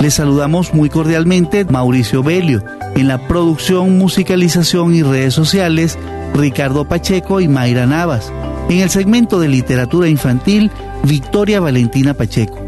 Les 0.00 0.14
saludamos 0.14 0.72
muy 0.72 0.88
cordialmente 0.88 1.66
Mauricio 1.66 2.22
Belio, 2.22 2.64
en 2.94 3.08
la 3.08 3.28
producción, 3.28 3.98
musicalización 3.98 4.94
y 4.94 5.02
redes 5.02 5.34
sociales 5.34 5.98
Ricardo 6.34 6.86
Pacheco 6.86 7.40
y 7.40 7.48
Mayra 7.48 7.86
Navas, 7.86 8.32
en 8.68 8.80
el 8.80 8.90
segmento 8.90 9.38
de 9.38 9.48
literatura 9.48 10.08
infantil 10.08 10.70
Victoria 11.04 11.60
Valentina 11.60 12.14
Pacheco. 12.14 12.58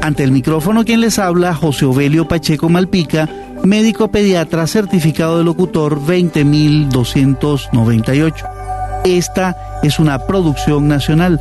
Ante 0.00 0.24
el 0.24 0.32
micrófono 0.32 0.84
quien 0.84 1.00
les 1.00 1.18
habla, 1.18 1.54
José 1.54 1.84
Ovelio 1.84 2.28
Pacheco 2.28 2.68
Malpica, 2.68 3.28
médico 3.64 4.10
pediatra 4.10 4.66
certificado 4.66 5.38
de 5.38 5.44
locutor 5.44 6.04
20298. 6.04 8.46
Esta 9.04 9.80
es 9.82 9.98
una 9.98 10.26
producción 10.26 10.88
nacional. 10.88 11.40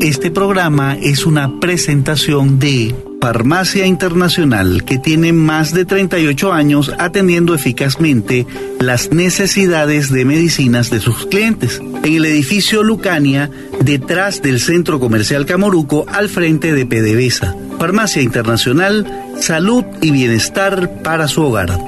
Este 0.00 0.30
programa 0.30 0.96
es 0.96 1.26
una 1.26 1.60
presentación 1.60 2.58
de 2.58 2.94
Farmacia 3.20 3.84
Internacional, 3.84 4.82
que 4.84 4.98
tiene 4.98 5.34
más 5.34 5.74
de 5.74 5.84
38 5.84 6.54
años 6.54 6.90
atendiendo 6.98 7.54
eficazmente 7.54 8.46
las 8.78 9.12
necesidades 9.12 10.10
de 10.10 10.24
medicinas 10.24 10.88
de 10.88 11.00
sus 11.00 11.26
clientes. 11.26 11.82
En 12.02 12.14
el 12.14 12.24
edificio 12.24 12.82
Lucania, 12.82 13.50
detrás 13.84 14.40
del 14.40 14.58
Centro 14.58 15.00
Comercial 15.00 15.44
Camoruco, 15.44 16.06
al 16.08 16.30
frente 16.30 16.72
de 16.72 16.86
PDVSA. 16.86 17.54
Farmacia 17.80 18.20
Internacional, 18.20 19.06
salud 19.40 19.84
y 20.02 20.10
bienestar 20.10 21.00
para 21.02 21.28
su 21.28 21.42
hogar. 21.42 21.78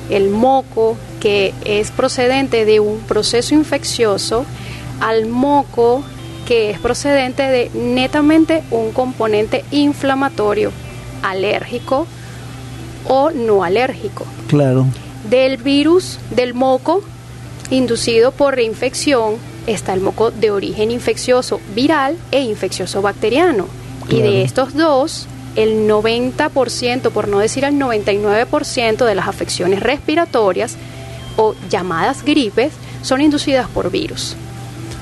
el 0.10 0.30
moco 0.30 0.98
que 1.20 1.54
es 1.66 1.92
procedente 1.92 2.64
de 2.64 2.80
un 2.80 3.00
proceso 3.00 3.54
infeccioso 3.56 4.46
al 5.02 5.26
moco 5.26 6.04
que 6.48 6.70
es 6.70 6.80
procedente 6.80 7.44
de 7.44 7.70
netamente 7.74 8.64
un 8.72 8.92
componente 8.92 9.66
inflamatorio, 9.72 10.72
alérgico 11.24 12.08
o 13.08 13.32
no 13.32 13.64
alérgico. 13.64 14.26
Claro, 14.48 14.86
Del 15.30 15.58
virus 15.58 16.20
del 16.30 16.54
moco 16.54 17.02
inducido 17.70 18.32
por 18.32 18.56
reinfección 18.56 19.36
está 19.68 19.94
el 19.94 20.02
moco 20.02 20.32
de 20.32 20.50
origen 20.50 20.90
infeccioso 20.92 21.60
viral 21.76 22.18
e 22.32 22.42
infeccioso 22.42 23.02
bacteriano. 23.02 23.68
Y 24.10 24.22
de 24.22 24.42
estos 24.42 24.74
dos, 24.74 25.28
el 25.58 25.88
90%, 25.88 27.12
por 27.12 27.28
no 27.28 27.40
decir 27.40 27.66
el 27.66 27.76
99% 27.76 29.06
de 29.06 29.16
las 29.16 29.28
afecciones 29.28 29.82
respiratorias 29.82 30.78
o 31.36 31.56
llamadas 31.70 32.24
gripes 32.24 32.72
son 33.02 33.22
inducidas 33.22 33.68
por 33.68 33.92
virus. 33.92 34.36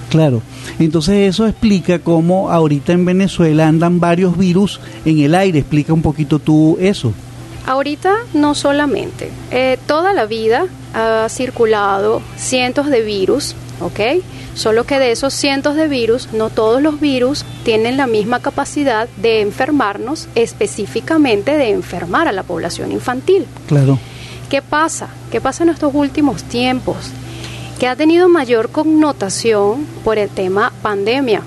claro. 0.10 0.42
Entonces 0.80 1.30
eso 1.30 1.48
explica 1.48 2.00
cómo 2.00 2.50
ahorita 2.52 2.92
en 2.92 3.06
Venezuela 3.06 3.68
andan 3.68 4.00
varios 4.00 4.38
virus 4.38 4.82
en 5.06 5.20
el 5.20 5.34
aire. 5.34 5.60
Explica 5.60 5.94
un 5.94 6.02
poquito 6.02 6.40
tú 6.40 6.78
eso. 6.82 7.14
Ahorita 7.66 8.14
no 8.34 8.56
solamente, 8.56 9.32
eh, 9.52 9.78
toda 9.88 10.14
la 10.14 10.26
vida 10.26 10.68
ha 10.94 11.28
circulado 11.30 12.22
cientos 12.38 12.88
de 12.88 13.02
virus, 13.02 13.56
¿ok? 13.82 14.24
Solo 14.54 14.86
que 14.86 15.00
de 15.00 15.12
esos 15.12 15.34
cientos 15.34 15.76
de 15.76 15.88
virus, 15.88 16.34
no 16.34 16.50
todos 16.50 16.82
los 16.82 17.00
virus 17.00 17.46
tienen 17.64 17.98
la 17.98 18.08
misma 18.08 18.40
capacidad 18.40 19.08
de 19.18 19.42
enfermarnos, 19.42 20.28
específicamente 20.36 21.58
de 21.58 21.72
enfermar 21.72 22.28
a 22.28 22.32
la 22.32 22.44
población 22.44 22.92
infantil. 22.92 23.46
Claro, 23.68 24.00
¿Qué 24.50 24.62
pasa? 24.62 25.08
¿Qué 25.32 25.42
pasa 25.42 25.64
en 25.64 25.70
estos 25.70 25.94
últimos 25.94 26.44
tiempos? 26.44 26.98
Que 27.80 27.88
ha 27.88 27.96
tenido 27.96 28.30
mayor 28.30 28.70
connotación 28.70 29.86
por 30.04 30.18
el 30.18 30.30
tema 30.30 30.72
pandemia. 30.82 31.42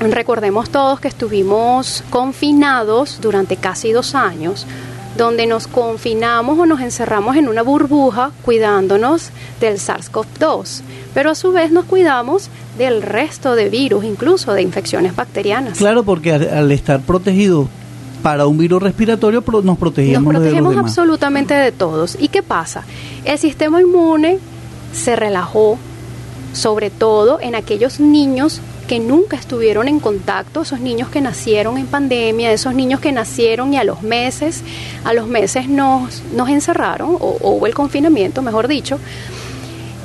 Recordemos 0.00 0.70
todos 0.70 1.00
que 1.00 1.08
estuvimos 1.08 2.04
confinados 2.10 3.20
durante 3.20 3.56
casi 3.56 3.92
dos 3.92 4.14
años, 4.14 4.66
donde 5.16 5.46
nos 5.46 5.66
confinamos 5.66 6.58
o 6.58 6.66
nos 6.66 6.80
encerramos 6.80 7.36
en 7.36 7.48
una 7.48 7.62
burbuja 7.62 8.30
cuidándonos 8.42 9.30
del 9.60 9.78
SARS-CoV-2, 9.78 10.82
pero 11.14 11.30
a 11.30 11.34
su 11.34 11.52
vez 11.52 11.72
nos 11.72 11.84
cuidamos 11.84 12.48
del 12.78 13.02
resto 13.02 13.54
de 13.54 13.68
virus, 13.68 14.04
incluso 14.04 14.52
de 14.52 14.62
infecciones 14.62 15.14
bacterianas. 15.16 15.78
claro, 15.78 16.04
porque 16.04 16.32
al, 16.32 16.48
al 16.48 16.72
estar 16.72 17.00
protegidos 17.00 17.68
para 18.22 18.46
un 18.46 18.58
virus 18.58 18.82
respiratorio 18.82 19.42
nos 19.46 19.64
Nos 19.64 19.78
protegemos 19.78 20.26
de 20.26 20.32
los 20.32 20.42
protegemos 20.42 20.70
demás. 20.76 20.90
absolutamente 20.90 21.54
de 21.54 21.72
todos. 21.72 22.16
¿Y 22.20 22.28
qué 22.28 22.42
pasa? 22.42 22.84
El 23.24 23.38
sistema 23.38 23.80
inmune 23.80 24.38
se 24.92 25.16
relajó, 25.16 25.78
sobre 26.52 26.90
todo 26.90 27.38
en 27.40 27.54
aquellos 27.54 27.98
niños 27.98 28.60
que 28.90 28.98
nunca 28.98 29.36
estuvieron 29.36 29.86
en 29.86 30.00
contacto, 30.00 30.62
esos 30.62 30.80
niños 30.80 31.10
que 31.10 31.20
nacieron 31.20 31.78
en 31.78 31.86
pandemia, 31.86 32.50
esos 32.52 32.74
niños 32.74 32.98
que 32.98 33.12
nacieron 33.12 33.72
y 33.72 33.76
a 33.76 33.84
los 33.84 34.02
meses, 34.02 34.64
a 35.04 35.12
los 35.12 35.28
meses 35.28 35.68
nos, 35.68 36.24
nos 36.34 36.48
encerraron, 36.48 37.10
o, 37.10 37.36
o 37.40 37.50
hubo 37.52 37.68
el 37.68 37.74
confinamiento, 37.74 38.42
mejor 38.42 38.66
dicho, 38.66 38.98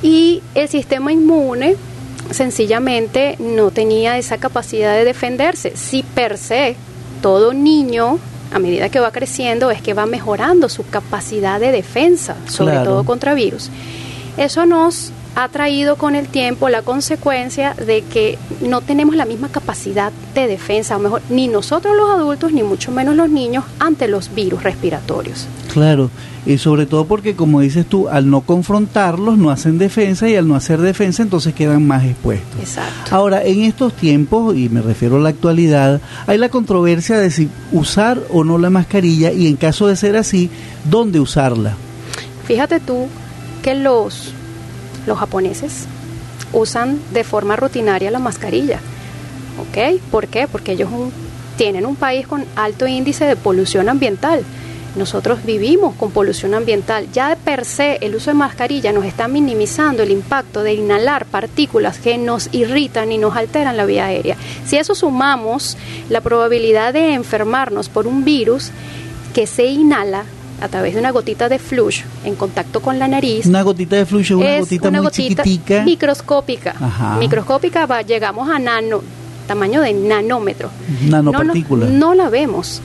y 0.04 0.44
el 0.54 0.70
sistema 0.70 1.12
inmune 1.12 1.78
sencillamente 2.30 3.38
no 3.40 3.72
tenía 3.72 4.20
esa 4.20 4.38
capacidad 4.38 4.94
de 4.94 5.04
defenderse. 5.04 5.76
Si 5.76 6.04
per 6.04 6.38
se 6.38 6.76
todo 7.24 7.54
niño 7.54 8.20
a 8.54 8.60
medida 8.60 8.90
que 8.90 9.00
va 9.00 9.12
creciendo 9.12 9.72
es 9.72 9.82
que 9.82 9.96
va 9.96 10.06
mejorando 10.06 10.70
su 10.70 10.86
capacidad 10.88 11.60
de 11.60 11.72
defensa, 11.72 12.36
sobre 12.48 12.74
Claro. 12.74 12.92
todo 12.92 13.04
contra 13.04 13.34
virus. 13.34 13.72
Eso 14.38 14.68
nos 14.68 15.12
ha 15.36 15.50
traído 15.50 15.98
con 15.98 16.16
el 16.16 16.28
tiempo 16.28 16.70
la 16.70 16.82
consecuencia 16.82 17.74
de 17.74 18.02
que 18.02 18.38
no 18.62 18.82
tenemos 18.82 19.16
la 19.16 19.26
misma 19.26 19.50
capacidad 19.50 20.12
de 20.34 20.48
defensa, 20.48 20.96
o 20.96 21.00
mejor, 21.00 21.22
ni 21.30 21.48
nosotros 21.48 21.96
los 21.96 22.10
adultos, 22.10 22.54
ni 22.54 22.64
mucho 22.64 22.92
menos 22.92 23.16
los 23.16 23.30
niños, 23.30 23.66
ante 23.80 24.08
los 24.08 24.34
virus 24.34 24.64
respiratorios. 24.64 25.48
Claro, 25.74 26.10
y 26.46 26.58
sobre 26.58 26.86
todo 26.86 27.06
porque 27.06 27.36
como 27.36 27.60
dices 27.60 27.86
tú, 27.86 28.08
al 28.08 28.30
no 28.30 28.42
confrontarlos 28.42 29.38
no 29.38 29.50
hacen 29.50 29.78
defensa 29.78 30.30
y 30.30 30.36
al 30.36 30.48
no 30.48 30.56
hacer 30.56 30.80
defensa 30.80 31.24
entonces 31.24 31.54
quedan 31.54 31.86
más 31.86 32.06
expuestos. 32.06 32.60
Exacto. 32.60 33.16
Ahora, 33.16 33.44
en 33.44 33.62
estos 33.62 33.94
tiempos, 33.94 34.56
y 34.56 34.70
me 34.70 34.82
refiero 34.82 35.18
a 35.18 35.20
la 35.20 35.30
actualidad, 35.30 36.00
hay 36.28 36.38
la 36.38 36.50
controversia 36.50 37.18
de 37.18 37.32
si 37.32 37.50
usar 37.72 38.22
o 38.32 38.44
no 38.44 38.58
la 38.58 38.70
mascarilla 38.70 39.32
y 39.32 39.48
en 39.48 39.58
caso 39.58 39.88
de 39.88 39.96
ser 39.96 40.16
así, 40.16 40.50
¿dónde 40.90 41.20
usarla? 41.20 41.76
Fíjate 42.46 42.80
tú 42.80 43.08
que 43.64 43.74
los, 43.74 44.34
los 45.06 45.18
japoneses 45.18 45.86
usan 46.54 47.00
de 47.13 47.24
forma 47.24 47.56
rutinaria 47.56 48.12
la 48.12 48.19
mascarilla. 48.19 48.80
¿Ok? 49.60 50.00
¿Por 50.12 50.28
qué? 50.28 50.48
Porque 50.48 50.74
ellos 50.74 50.90
un- 50.92 51.12
tienen 51.57 51.86
un 51.86 51.96
país 51.96 52.28
con 52.28 52.44
alto 52.56 52.86
índice 52.88 53.25
de 53.25 53.36
polución 53.36 53.88
ambiental. 53.90 54.44
Nosotros 54.98 55.44
vivimos 55.44 55.96
con 55.96 56.12
polución 56.12 56.54
ambiental. 56.54 57.07
Ya 57.13 57.30
de 57.30 57.36
per 57.36 57.66
se 57.66 57.98
el 58.02 58.16
uso 58.16 58.31
de 58.31 58.36
mascarilla 58.36 58.94
nos 58.94 59.04
está 59.06 59.28
minimizando 59.28 60.04
el 60.04 60.12
impacto 60.12 60.63
de 60.63 60.74
inhalar 60.74 61.25
partículas 61.25 61.98
que 61.98 62.18
nos 62.18 62.48
irritan 62.54 63.12
y 63.12 63.18
nos 63.18 63.36
alteran 63.36 63.75
la 63.75 63.86
vía 63.86 64.06
aérea. 64.06 64.38
Si 64.66 64.78
a 64.78 64.81
eso 64.81 64.96
sumamos 64.96 65.78
la 66.10 66.22
probabilidad 66.22 66.94
de 66.94 67.13
enfermarnos 67.13 67.90
por 67.90 68.08
un 68.08 68.24
virus 68.24 68.72
que 69.34 69.48
se 69.48 69.66
inhala 69.66 70.24
a 70.62 70.68
través 70.68 70.94
de 70.94 71.00
una 71.00 71.12
gotita 71.12 71.50
de 71.50 71.60
flush 71.60 72.02
en 72.24 72.36
contacto 72.36 72.80
con 72.81 72.98
la 73.00 73.07
nariz, 73.07 73.46
Una 73.46 73.62
gotita 73.63 73.96
de 73.98 74.06
una 74.40 74.56
es 74.56 74.60
gotita 74.62 74.90
una 74.90 75.00
muy 75.00 75.07
gotita 75.07 75.44
chiquitica. 75.44 75.84
microscópica. 75.84 76.75
Ajá. 76.80 77.18
Microscópica, 77.18 77.86
va- 77.86 78.02
llegamos 78.02 78.50
a 78.50 78.57
nano, 78.60 79.02
tamaño 79.48 79.81
de 79.81 79.94
nanómetro. 79.94 80.69
Nanopartícula. 81.10 81.86
No, 81.88 81.92
no- 81.92 81.98
no 82.00 82.13
la 82.16 82.30
vemos. 82.30 82.82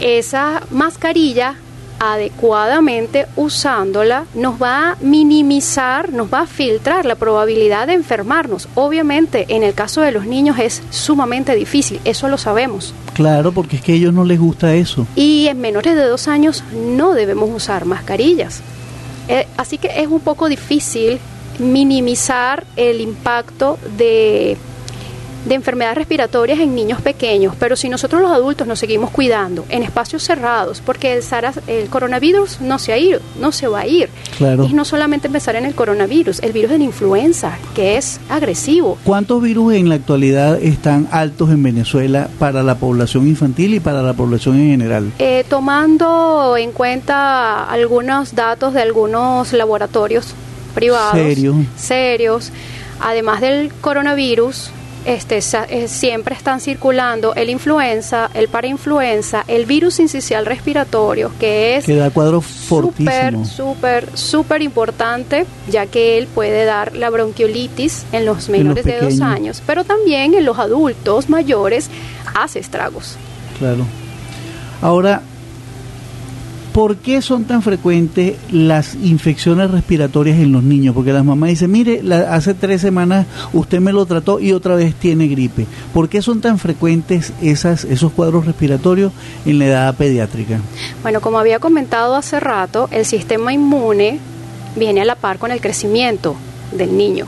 Esa 0.00 0.62
mascarilla 0.70 1.56
adecuadamente 2.00 3.26
usándola 3.36 4.24
nos 4.34 4.60
va 4.60 4.92
a 4.92 4.96
minimizar, 5.02 6.12
nos 6.12 6.32
va 6.32 6.40
a 6.40 6.46
filtrar 6.46 7.04
la 7.04 7.14
probabilidad 7.14 7.86
de 7.86 7.92
enfermarnos. 7.92 8.68
Obviamente, 8.74 9.44
en 9.48 9.62
el 9.62 9.74
caso 9.74 10.00
de 10.00 10.10
los 10.10 10.24
niños 10.24 10.58
es 10.58 10.82
sumamente 10.90 11.54
difícil, 11.54 12.00
eso 12.04 12.28
lo 12.28 12.38
sabemos. 12.38 12.94
Claro, 13.14 13.52
porque 13.52 13.76
es 13.76 13.82
que 13.82 13.92
a 13.92 13.94
ellos 13.94 14.14
no 14.14 14.24
les 14.24 14.40
gusta 14.40 14.74
eso. 14.74 15.06
Y 15.14 15.46
en 15.48 15.60
menores 15.60 15.94
de 15.94 16.04
dos 16.04 16.26
años 16.26 16.64
no 16.72 17.12
debemos 17.12 17.50
usar 17.54 17.84
mascarillas. 17.84 18.62
Eh, 19.28 19.46
así 19.58 19.76
que 19.76 20.00
es 20.00 20.08
un 20.08 20.20
poco 20.20 20.48
difícil 20.48 21.20
minimizar 21.58 22.64
el 22.76 23.02
impacto 23.02 23.78
de, 23.98 24.56
de 25.44 25.54
enfermedades 25.54 25.98
respiratorias 25.98 26.58
en 26.58 26.74
niños 26.74 27.00
pequeños, 27.00 27.54
pero 27.58 27.76
si 27.76 27.88
nosotros 27.88 28.20
los 28.20 28.30
adultos 28.30 28.66
nos 28.66 28.78
seguimos 28.78 29.10
cuidando 29.10 29.64
en 29.68 29.82
espacios 29.82 30.22
cerrados, 30.22 30.82
porque 30.84 31.14
el, 31.14 31.22
SARS, 31.22 31.60
el 31.66 31.88
coronavirus 31.88 32.60
no 32.60 32.78
se 32.78 32.92
ha 32.92 32.98
ido, 32.98 33.20
no 33.40 33.52
se 33.52 33.66
va 33.68 33.80
a 33.80 33.86
ir. 33.86 34.10
Claro. 34.36 34.64
Y 34.64 34.72
no 34.72 34.84
solamente 34.84 35.28
empezar 35.28 35.56
en 35.56 35.64
el 35.64 35.74
coronavirus, 35.74 36.40
el 36.40 36.52
virus 36.52 36.70
de 36.70 36.78
la 36.78 36.84
influenza, 36.84 37.58
que 37.74 37.96
es 37.96 38.20
agresivo. 38.28 38.98
¿Cuántos 39.04 39.42
virus 39.42 39.74
en 39.74 39.88
la 39.88 39.94
actualidad 39.96 40.62
están 40.62 41.08
altos 41.10 41.50
en 41.50 41.62
Venezuela 41.62 42.28
para 42.38 42.62
la 42.62 42.76
población 42.76 43.26
infantil 43.26 43.74
y 43.74 43.80
para 43.80 44.02
la 44.02 44.12
población 44.12 44.56
en 44.56 44.70
general? 44.70 45.12
Eh, 45.18 45.44
tomando 45.48 46.56
en 46.56 46.72
cuenta 46.72 47.64
algunos 47.64 48.34
datos 48.34 48.74
de 48.74 48.82
algunos 48.82 49.52
laboratorios 49.52 50.34
privados 50.74 51.14
Serio. 51.14 51.54
serios, 51.76 52.52
además 53.00 53.40
del 53.40 53.72
coronavirus, 53.80 54.70
este, 55.04 55.38
eh, 55.38 55.88
siempre 55.88 56.34
están 56.34 56.60
circulando 56.60 57.34
el 57.34 57.50
influenza, 57.50 58.30
el 58.34 58.48
parainfluenza, 58.48 59.44
el 59.48 59.66
virus 59.66 59.94
sincicial 59.94 60.46
respiratorio, 60.46 61.32
que 61.38 61.76
es 61.76 61.84
Que 61.84 61.96
da 61.96 62.10
cuadros 62.10 62.44
súper, 62.46 63.44
súper, 63.46 64.16
súper 64.16 64.62
importante, 64.62 65.46
ya 65.68 65.86
que 65.86 66.18
él 66.18 66.26
puede 66.26 66.64
dar 66.64 66.96
la 66.96 67.10
bronquiolitis 67.10 68.04
en 68.12 68.26
los 68.26 68.30
En 68.30 68.36
los 68.36 68.48
menores 68.48 68.84
de 68.84 69.00
dos 69.00 69.20
años, 69.20 69.62
pero 69.66 69.84
también 69.84 70.34
en 70.34 70.44
los 70.44 70.58
adultos 70.58 71.28
mayores 71.28 71.90
hace 72.34 72.58
estragos. 72.58 73.16
Claro. 73.58 73.84
Ahora, 74.82 75.22
¿Por 76.72 76.98
qué 76.98 77.20
son 77.20 77.44
tan 77.46 77.62
frecuentes 77.62 78.36
las 78.52 78.94
infecciones 78.94 79.72
respiratorias 79.72 80.38
en 80.38 80.52
los 80.52 80.62
niños? 80.62 80.94
Porque 80.94 81.12
las 81.12 81.24
mamás 81.24 81.50
dicen, 81.50 81.72
mire, 81.72 82.00
hace 82.28 82.54
tres 82.54 82.80
semanas 82.80 83.26
usted 83.52 83.80
me 83.80 83.92
lo 83.92 84.06
trató 84.06 84.38
y 84.38 84.52
otra 84.52 84.76
vez 84.76 84.94
tiene 84.94 85.26
gripe. 85.26 85.66
¿Por 85.92 86.08
qué 86.08 86.22
son 86.22 86.40
tan 86.40 86.60
frecuentes 86.60 87.32
esos 87.42 88.12
cuadros 88.12 88.46
respiratorios 88.46 89.12
en 89.44 89.58
la 89.58 89.66
edad 89.66 89.94
pediátrica? 89.96 90.60
Bueno, 91.02 91.20
como 91.20 91.40
había 91.40 91.58
comentado 91.58 92.14
hace 92.14 92.38
rato, 92.38 92.88
el 92.92 93.04
sistema 93.04 93.52
inmune 93.52 94.20
viene 94.76 95.00
a 95.00 95.04
la 95.04 95.16
par 95.16 95.38
con 95.38 95.50
el 95.50 95.60
crecimiento 95.60 96.36
del 96.70 96.96
niño. 96.96 97.26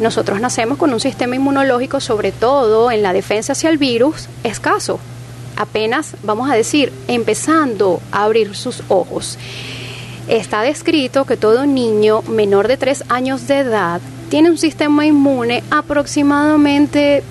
Nosotros 0.00 0.40
nacemos 0.40 0.78
con 0.78 0.92
un 0.92 1.00
sistema 1.00 1.34
inmunológico, 1.34 1.98
sobre 1.98 2.30
todo 2.30 2.92
en 2.92 3.02
la 3.02 3.12
defensa 3.12 3.52
hacia 3.52 3.70
el 3.70 3.78
virus, 3.78 4.28
escaso 4.44 5.00
apenas, 5.56 6.16
vamos 6.22 6.50
a 6.50 6.54
decir, 6.54 6.92
empezando 7.08 8.00
a 8.12 8.24
abrir 8.24 8.54
sus 8.54 8.82
ojos. 8.88 9.38
Está 10.28 10.62
descrito 10.62 11.26
que 11.26 11.36
todo 11.36 11.66
niño 11.66 12.22
menor 12.22 12.68
de 12.68 12.76
3 12.76 13.04
años 13.08 13.46
de 13.46 13.58
edad 13.58 14.00
tiene 14.30 14.50
un 14.50 14.58
sistema 14.58 15.06
inmune 15.06 15.62
aproximadamente 15.70 17.22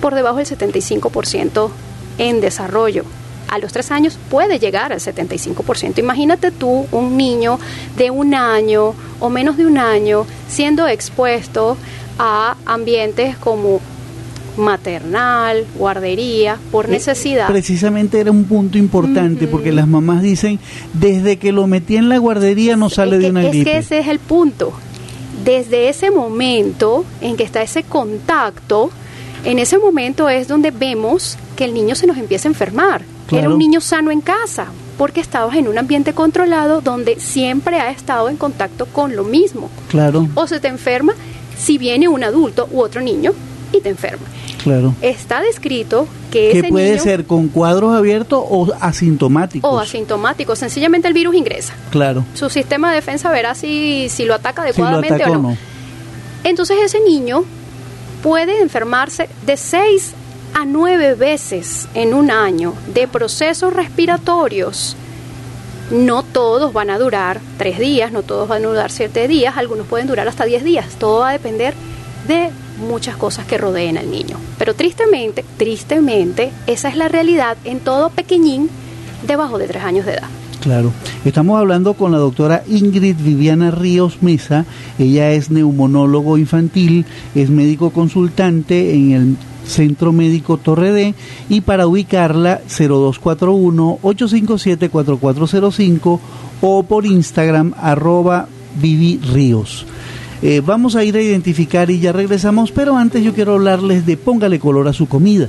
por 0.00 0.14
debajo 0.14 0.38
del 0.38 0.46
75% 0.46 1.70
en 2.18 2.40
desarrollo. 2.40 3.04
A 3.48 3.58
los 3.58 3.72
3 3.72 3.92
años 3.92 4.18
puede 4.28 4.58
llegar 4.58 4.92
al 4.92 4.98
75%. 4.98 5.98
Imagínate 5.98 6.50
tú 6.50 6.86
un 6.90 7.16
niño 7.16 7.60
de 7.96 8.10
un 8.10 8.34
año 8.34 8.94
o 9.20 9.30
menos 9.30 9.56
de 9.56 9.66
un 9.66 9.78
año 9.78 10.26
siendo 10.48 10.88
expuesto 10.88 11.76
a 12.18 12.56
ambientes 12.66 13.36
como 13.36 13.80
maternal, 14.56 15.64
guardería, 15.76 16.58
por 16.70 16.86
eh, 16.86 16.90
necesidad. 16.90 17.48
Precisamente 17.48 18.20
era 18.20 18.30
un 18.30 18.44
punto 18.44 18.78
importante 18.78 19.46
porque 19.46 19.72
las 19.72 19.86
mamás 19.86 20.22
dicen, 20.22 20.58
desde 20.92 21.38
que 21.38 21.52
lo 21.52 21.66
metí 21.66 21.96
en 21.96 22.08
la 22.08 22.18
guardería 22.18 22.76
no 22.76 22.90
sale 22.90 23.18
de 23.18 23.30
una 23.30 23.42
gripe. 23.42 23.58
Es 23.58 23.64
que 23.64 23.78
ese 23.78 23.98
es 24.00 24.08
el 24.08 24.18
punto. 24.18 24.72
Desde 25.44 25.88
ese 25.88 26.10
momento 26.10 27.04
en 27.20 27.36
que 27.36 27.44
está 27.44 27.62
ese 27.62 27.82
contacto, 27.82 28.90
en 29.44 29.58
ese 29.58 29.78
momento 29.78 30.28
es 30.28 30.48
donde 30.48 30.70
vemos 30.70 31.36
que 31.54 31.64
el 31.64 31.74
niño 31.74 31.94
se 31.94 32.06
nos 32.06 32.16
empieza 32.16 32.48
a 32.48 32.50
enfermar. 32.50 33.02
Era 33.30 33.48
un 33.48 33.58
niño 33.58 33.80
sano 33.80 34.10
en 34.10 34.20
casa, 34.20 34.66
porque 34.96 35.20
estabas 35.20 35.56
en 35.56 35.68
un 35.68 35.78
ambiente 35.78 36.12
controlado 36.12 36.80
donde 36.80 37.18
siempre 37.18 37.80
ha 37.80 37.90
estado 37.90 38.28
en 38.28 38.36
contacto 38.36 38.86
con 38.86 39.16
lo 39.16 39.24
mismo. 39.24 39.68
Claro. 39.88 40.28
O 40.34 40.46
se 40.46 40.60
te 40.60 40.68
enferma 40.68 41.14
si 41.58 41.78
viene 41.78 42.08
un 42.08 42.22
adulto 42.22 42.68
u 42.70 42.80
otro 42.80 43.00
niño 43.00 43.32
y 43.72 43.80
te 43.80 43.90
enferma. 43.90 44.26
Está 45.00 45.40
descrito 45.40 46.08
que, 46.30 46.60
que 46.60 46.64
puede 46.64 46.98
ser 46.98 47.24
con 47.24 47.48
cuadros 47.48 47.94
abiertos 47.94 48.42
o 48.48 48.72
asintomáticos. 48.80 49.70
O 49.70 49.78
asintomáticos, 49.78 50.58
sencillamente 50.58 51.06
el 51.08 51.14
virus 51.14 51.36
ingresa. 51.36 51.74
Claro. 51.90 52.24
Su 52.34 52.50
sistema 52.50 52.90
de 52.90 52.96
defensa 52.96 53.30
verá 53.30 53.54
si, 53.54 54.08
si 54.08 54.24
lo 54.24 54.34
ataca 54.34 54.62
adecuadamente 54.62 55.24
o, 55.24 55.38
no. 55.38 55.56
Entonces 56.42 56.78
ese 56.82 57.00
niño 57.00 57.44
puede 58.22 58.60
enfermarse 58.60 59.28
de 59.44 59.56
6 59.56 60.14
a 60.54 60.64
9 60.64 61.14
veces 61.14 61.88
en 61.94 62.14
un 62.14 62.30
año 62.30 62.74
de 62.92 63.06
procesos 63.06 63.72
respiratorios. 63.72 64.96
No 65.90 66.24
todos 66.24 66.72
van 66.72 66.90
a 66.90 66.98
durar 66.98 67.40
3 67.58 67.78
días, 67.78 68.10
no 68.10 68.22
todos 68.22 68.48
van 68.48 68.64
a 68.64 68.68
durar 68.68 68.90
7 68.90 69.28
días, 69.28 69.56
algunos 69.56 69.86
pueden 69.86 70.08
durar 70.08 70.26
hasta 70.26 70.44
10 70.44 70.64
días. 70.64 70.96
Todo 70.98 71.20
va 71.20 71.28
a 71.28 71.32
depender 71.32 71.74
de 72.26 72.50
muchas 72.76 73.16
cosas 73.16 73.46
que 73.46 73.58
rodeen 73.58 73.98
al 73.98 74.10
niño. 74.10 74.36
Pero 74.58 74.74
tristemente, 74.74 75.44
tristemente, 75.56 76.50
esa 76.66 76.88
es 76.88 76.96
la 76.96 77.08
realidad 77.08 77.56
en 77.64 77.80
todo 77.80 78.10
pequeñín 78.10 78.68
debajo 79.26 79.58
de 79.58 79.66
tres 79.66 79.82
años 79.82 80.06
de 80.06 80.12
edad. 80.12 80.28
Claro. 80.60 80.90
Estamos 81.24 81.58
hablando 81.58 81.94
con 81.94 82.10
la 82.10 82.18
doctora 82.18 82.64
Ingrid 82.66 83.16
Viviana 83.16 83.70
Ríos 83.70 84.22
Mesa. 84.22 84.64
Ella 84.98 85.30
es 85.30 85.50
neumonólogo 85.50 86.38
infantil, 86.38 87.04
es 87.34 87.50
médico 87.50 87.90
consultante 87.90 88.94
en 88.94 89.12
el 89.12 89.36
Centro 89.66 90.12
Médico 90.12 90.56
Torre 90.56 90.92
D 90.92 91.14
y 91.48 91.60
para 91.60 91.86
ubicarla 91.86 92.60
0241 92.68 93.98
857 94.02 94.88
4405 94.88 96.20
o 96.62 96.82
por 96.84 97.06
Instagram 97.06 97.74
arroba 97.80 98.48
Vivi 98.80 99.18
Ríos. 99.18 99.86
Eh, 100.48 100.62
vamos 100.64 100.94
a 100.94 101.02
ir 101.02 101.16
a 101.16 101.20
identificar 101.20 101.90
y 101.90 101.98
ya 101.98 102.12
regresamos, 102.12 102.70
pero 102.70 102.96
antes 102.96 103.20
yo 103.24 103.34
quiero 103.34 103.54
hablarles 103.54 104.06
de 104.06 104.16
póngale 104.16 104.60
color 104.60 104.86
a 104.86 104.92
su 104.92 105.08
comida. 105.08 105.48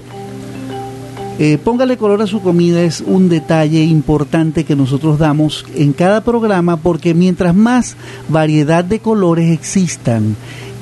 Eh, 1.37 1.59
póngale 1.63 1.97
color 1.97 2.23
a 2.23 2.25
su 2.25 2.41
comida 2.41 2.81
es 2.81 3.01
un 3.01 3.29
detalle 3.29 3.83
importante 3.83 4.63
que 4.63 4.75
nosotros 4.75 5.19
damos 5.19 5.67
en 5.75 5.93
cada 5.93 6.21
programa 6.21 6.77
porque 6.77 7.13
mientras 7.13 7.53
más 7.53 7.95
variedad 8.27 8.83
de 8.83 8.97
colores 8.97 9.51
existan 9.51 10.35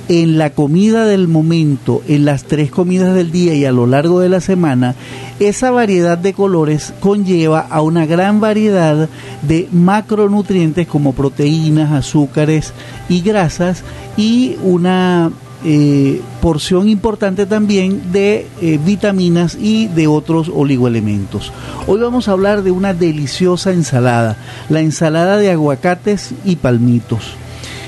en 0.08 0.38
la 0.38 0.52
comida 0.52 1.06
del 1.06 1.28
momento, 1.28 2.02
en 2.08 2.24
las 2.24 2.46
tres 2.46 2.72
comidas 2.72 3.16
del 3.16 3.32
día 3.32 3.54
y 3.56 3.66
a 3.66 3.74
lo 3.74 3.86
largo 3.86 4.22
de 4.22 4.30
la 4.30 4.40
semana, 4.40 4.96
esa 5.40 5.72
variedad 5.72 6.18
de 6.18 6.34
colores 6.34 6.94
conlleva 7.00 7.60
a 7.60 7.82
una 7.82 8.06
gran 8.06 8.40
variedad 8.40 9.10
de 9.42 9.68
macronutrientes 9.72 10.88
como 10.88 11.14
proteínas, 11.14 11.92
azúcares 11.92 12.74
y 13.10 13.22
grasas 13.22 13.84
y 14.18 14.58
una 14.64 15.32
eh, 15.68 16.22
porción 16.42 16.88
importante 16.88 17.46
también 17.46 18.12
de 18.12 18.48
eh, 18.62 18.80
vitaminas 18.84 19.58
y 19.60 19.88
de 19.88 20.08
otros 20.08 20.52
oligoelementos. 20.54 21.52
Hoy 21.88 22.00
vamos 22.00 22.28
a 22.28 22.34
hablar 22.34 22.62
de 22.62 22.72
una 22.72 22.94
deliciosa 22.94 23.72
ensalada, 23.72 24.38
la 24.70 24.82
ensalada 24.82 25.38
de 25.38 25.52
aguacates 25.52 26.34
y 26.46 26.58
palmitos. 26.58 27.34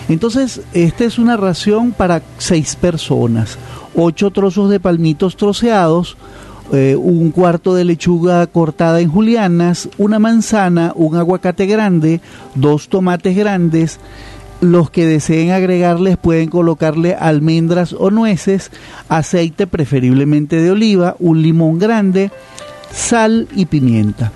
Entonces, 0.10 0.62
esta 0.74 1.04
es 1.04 1.20
una 1.20 1.38
ración 1.38 1.92
para 1.92 2.22
seis 2.38 2.75
personas. 2.75 3.58
Ocho 3.94 4.32
trozos 4.32 4.70
de 4.70 4.80
palmitos 4.80 5.36
troceados, 5.36 6.18
eh, 6.74 6.95
un 6.97 7.31
cuarto 7.31 7.75
de 7.75 7.86
lechuga 7.86 8.45
cortada 8.47 9.00
en 9.00 9.09
julianas, 9.09 9.89
una 9.97 10.19
manzana, 10.19 10.91
un 10.95 11.15
aguacate 11.15 11.65
grande, 11.65 12.21
dos 12.55 12.89
tomates 12.89 13.36
grandes. 13.36 14.00
Los 14.59 14.89
que 14.89 15.05
deseen 15.05 15.51
agregarles 15.51 16.17
pueden 16.17 16.50
colocarle 16.50 17.13
almendras 17.13 17.93
o 17.93 18.09
nueces, 18.09 18.71
aceite 19.07 19.67
preferiblemente 19.67 20.59
de 20.59 20.71
oliva, 20.71 21.15
un 21.19 21.41
limón 21.41 21.77
grande, 21.77 22.31
sal 22.91 23.47
y 23.55 23.67
pimienta. 23.67 24.31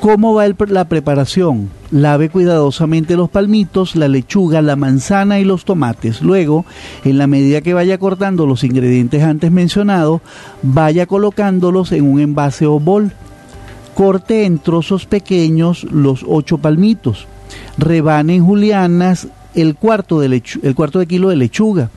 ¿Cómo 0.00 0.32
va 0.32 0.46
la 0.68 0.84
preparación? 0.84 1.70
Lave 1.90 2.28
cuidadosamente 2.28 3.16
los 3.16 3.28
palmitos, 3.28 3.96
la 3.96 4.06
lechuga, 4.06 4.62
la 4.62 4.76
manzana 4.76 5.40
y 5.40 5.44
los 5.44 5.64
tomates. 5.64 6.22
Luego, 6.22 6.64
en 7.04 7.18
la 7.18 7.26
medida 7.26 7.62
que 7.62 7.74
vaya 7.74 7.98
cortando 7.98 8.46
los 8.46 8.62
ingredientes 8.62 9.24
antes 9.24 9.50
mencionados, 9.50 10.20
vaya 10.62 11.06
colocándolos 11.06 11.90
en 11.90 12.04
un 12.04 12.20
envase 12.20 12.66
o 12.66 12.78
bol. 12.78 13.10
Corte 13.94 14.44
en 14.44 14.60
trozos 14.60 15.06
pequeños 15.06 15.82
los 15.90 16.24
ocho 16.28 16.58
palmitos. 16.58 17.26
Rebane 17.76 18.36
en 18.36 18.46
julianas 18.46 19.26
el 19.56 19.74
cuarto 19.74 20.20
de, 20.20 20.42
el 20.62 20.74
cuarto 20.76 21.00
de 21.00 21.06
kilo 21.08 21.30
de 21.30 21.36
lechuga. 21.36 21.90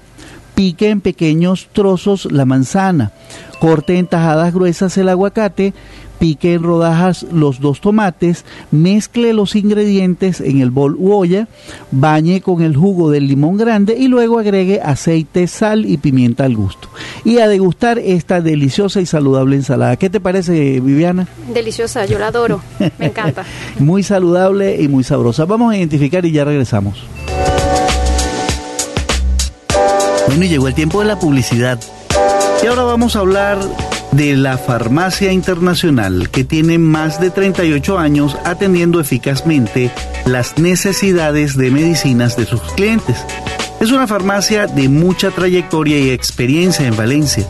Pique 0.56 0.90
en 0.90 1.02
pequeños 1.02 1.70
trozos 1.72 2.32
la 2.32 2.46
manzana. 2.46 3.12
Corte 3.60 4.00
en 4.00 4.08
tajadas 4.08 4.54
gruesas 4.54 4.98
el 4.98 5.10
aguacate 5.10 5.76
pique 6.22 6.54
en 6.54 6.62
rodajas 6.62 7.26
los 7.34 7.60
dos 7.60 7.82
tomates, 7.82 8.46
mezcle 8.70 9.34
los 9.34 9.56
ingredientes 9.56 10.40
en 10.40 10.62
el 10.62 10.70
bol 10.70 10.96
u 11.00 11.14
olla, 11.14 11.48
bañe 11.90 12.42
con 12.42 12.62
el 12.62 12.78
jugo 12.78 13.10
del 13.10 13.28
limón 13.28 13.58
grande 13.58 13.98
y 13.98 14.08
luego 14.08 14.38
agregue 14.38 14.82
aceite, 14.84 15.48
sal 15.48 15.84
y 15.88 15.98
pimienta 15.98 16.46
al 16.46 16.56
gusto. 16.56 16.90
Y 17.26 17.40
a 17.40 17.48
degustar 17.48 17.98
esta 17.98 18.40
deliciosa 18.40 19.02
y 19.02 19.08
saludable 19.08 19.56
ensalada. 19.56 19.96
¿Qué 19.96 20.12
te 20.12 20.20
parece, 20.20 20.80
Viviana? 20.80 21.28
Deliciosa, 21.52 22.06
yo 22.06 22.20
la 22.20 22.28
adoro, 22.28 22.62
me 23.00 23.08
encanta. 23.08 23.44
muy 23.80 24.04
saludable 24.04 24.80
y 24.80 24.88
muy 24.88 25.04
sabrosa. 25.04 25.46
Vamos 25.46 25.74
a 25.74 25.78
identificar 25.78 26.24
y 26.24 26.32
ya 26.32 26.46
regresamos. 26.46 27.04
Bueno, 30.28 30.46
y 30.46 30.50
llegó 30.50 30.68
el 30.68 30.76
tiempo 30.76 31.00
de 31.00 31.08
la 31.08 31.18
publicidad. 31.18 31.80
Y 32.64 32.68
ahora 32.68 32.84
vamos 32.84 33.16
a 33.16 33.20
hablar 33.22 33.58
de 34.12 34.36
la 34.36 34.58
Farmacia 34.58 35.32
Internacional, 35.32 36.30
que 36.30 36.44
tiene 36.44 36.78
más 36.78 37.20
de 37.20 37.30
38 37.30 37.98
años 37.98 38.38
atendiendo 38.44 39.00
eficazmente 39.00 39.92
las 40.26 40.58
necesidades 40.58 41.56
de 41.56 41.72
medicinas 41.72 42.36
de 42.36 42.46
sus 42.46 42.62
clientes. 42.74 43.18
Es 43.80 43.92
una 43.92 44.08
farmacia 44.08 44.68
de 44.68 44.90
mucha 44.90 45.32
trayectoria 45.32 46.00
y 46.00 46.10
experiencia 46.12 46.86
en 46.86 46.96
Valencia. 46.96 47.46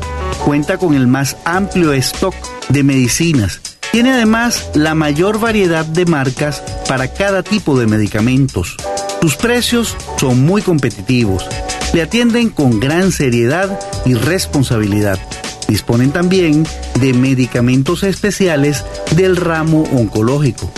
Cuenta 0.46 0.78
con 0.78 0.94
el 0.94 1.08
más 1.08 1.36
amplio 1.46 1.94
stock 1.94 2.36
de 2.70 2.84
medicinas. 2.84 3.62
Tiene 3.92 4.14
además 4.14 4.70
la 4.74 4.96
mayor 4.96 5.40
variedad 5.40 5.86
de 5.86 6.06
marcas 6.06 6.64
para 6.88 7.10
cada 7.10 7.44
tipo 7.44 7.78
de 7.78 7.88
medicamentos. 7.88 8.78
Sus 9.22 9.36
precios 9.36 9.98
son 10.18 10.46
muy 10.46 10.62
competitivos. 10.62 11.46
Le 11.94 12.02
atienden 12.02 12.50
con 12.50 12.80
gran 12.80 13.12
seriedad 13.12 13.78
y 14.06 14.14
responsabilidad 14.14 15.20
Disponen 15.72 16.12
también 16.12 16.68
de 17.00 17.14
medicamentos 17.14 18.04
especiales 18.04 18.84
del 19.16 19.38
ramo 19.38 19.84
oncológico. 19.94 20.70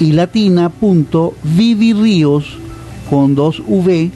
ilatina.viviríos 0.00 2.67
con 3.10 3.34
dos 3.34 3.62
V 3.66 4.10